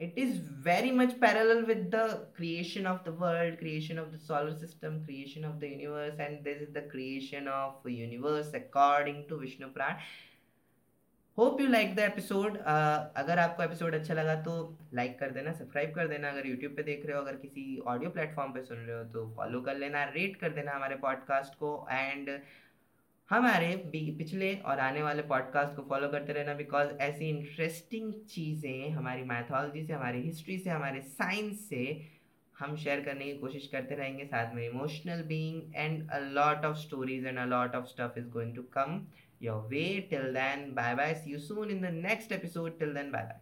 it 0.00 0.12
is 0.16 0.36
very 0.38 0.90
much 0.90 1.18
parallel 1.18 1.64
with 1.66 1.90
the 1.90 2.28
creation 2.36 2.86
of 2.86 3.02
the 3.04 3.12
world 3.12 3.58
creation 3.58 3.98
of 3.98 4.12
the 4.12 4.18
solar 4.18 4.56
system 4.58 5.02
creation 5.04 5.44
of 5.44 5.58
the 5.58 5.68
universe 5.68 6.18
and 6.18 6.44
this 6.44 6.60
is 6.60 6.72
the 6.72 6.82
creation 6.82 7.48
of 7.48 7.74
universe 7.86 8.50
according 8.54 9.26
to 9.28 9.42
vishnu 9.44 9.72
puran 9.76 10.08
hope 11.38 11.60
you 11.60 11.66
like 11.68 11.94
the 11.96 12.00
episode 12.00 12.56
अगर 12.56 13.38
आपको 13.38 13.62
episode 13.62 13.94
अच्छा 13.94 14.14
लगा 14.14 14.34
तो 14.42 14.52
like 14.94 15.18
कर 15.18 15.30
देना 15.30 15.52
subscribe 15.52 15.90
कर 15.94 16.06
देना 16.08 16.28
अगर 16.30 16.46
यूट्यूब 16.46 16.72
पे 16.76 16.82
देख 16.82 17.04
रहे 17.06 17.16
हो 17.16 17.22
अगर 17.22 17.36
किसी 17.36 17.64
ऑडियो 17.94 18.10
प्लेटफॉर्म 18.10 18.52
पे 18.52 18.62
सुन 18.64 18.76
रहे 18.76 18.96
हो 18.96 19.02
तो 19.14 19.26
फॉलो 19.36 19.60
कर 19.66 19.76
लेना 19.78 20.04
रेट 20.14 20.36
कर 20.40 20.52
देना 20.52 20.74
हमारे 20.74 20.96
पॉडकास्ट 21.02 21.54
को 21.54 21.72
एंड 21.92 22.30
हमारे 23.30 23.76
पिछले 24.18 24.54
और 24.54 24.78
आने 24.78 25.02
वाले 25.02 25.22
पॉडकास्ट 25.22 25.76
को 25.76 25.82
फॉलो 25.88 26.08
करते 26.08 26.32
रहना 26.32 26.54
बिकॉज़ 26.54 26.88
ऐसी 26.88 27.28
इंटरेस्टिंग 27.28 28.12
चीज़ें 28.12 28.90
हमारी 28.90 29.22
मैथोलॉजी 29.22 29.86
से 29.86 29.92
हमारी 29.92 30.22
हिस्ट्री 30.22 30.58
से 30.58 30.70
हमारे 30.70 31.00
साइंस 31.00 31.68
से 31.68 32.06
हम 32.60 32.76
शेयर 32.76 33.00
करने 33.00 33.24
की 33.24 33.38
कोशिश 33.38 33.66
करते 33.66 33.94
रहेंगे 33.94 34.24
साथ 34.24 34.54
में 34.54 34.68
emotional 34.68 35.22
being 35.22 35.74
and 35.76 36.10
a 36.10 36.18
lot 36.18 36.64
of 36.64 36.76
stories 36.76 37.26
and 37.26 37.38
a 37.38 37.44
lot 37.44 37.74
of 37.74 37.84
stuff 37.84 38.18
is 38.18 38.28
going 38.28 38.54
to 38.56 38.62
come 38.62 39.06
your 39.42 39.62
way 39.62 40.06
till 40.10 40.22
then 40.22 40.72
bye 40.74 40.94
bye. 40.94 41.14
See 41.14 41.30
you 41.30 41.38
soon 41.38 41.70
in 41.70 41.80
the 41.80 41.90
next 41.90 42.32
episode. 42.32 42.78
Till 42.78 42.94
then, 42.94 43.10
bye 43.10 43.24
bye. 43.24 43.34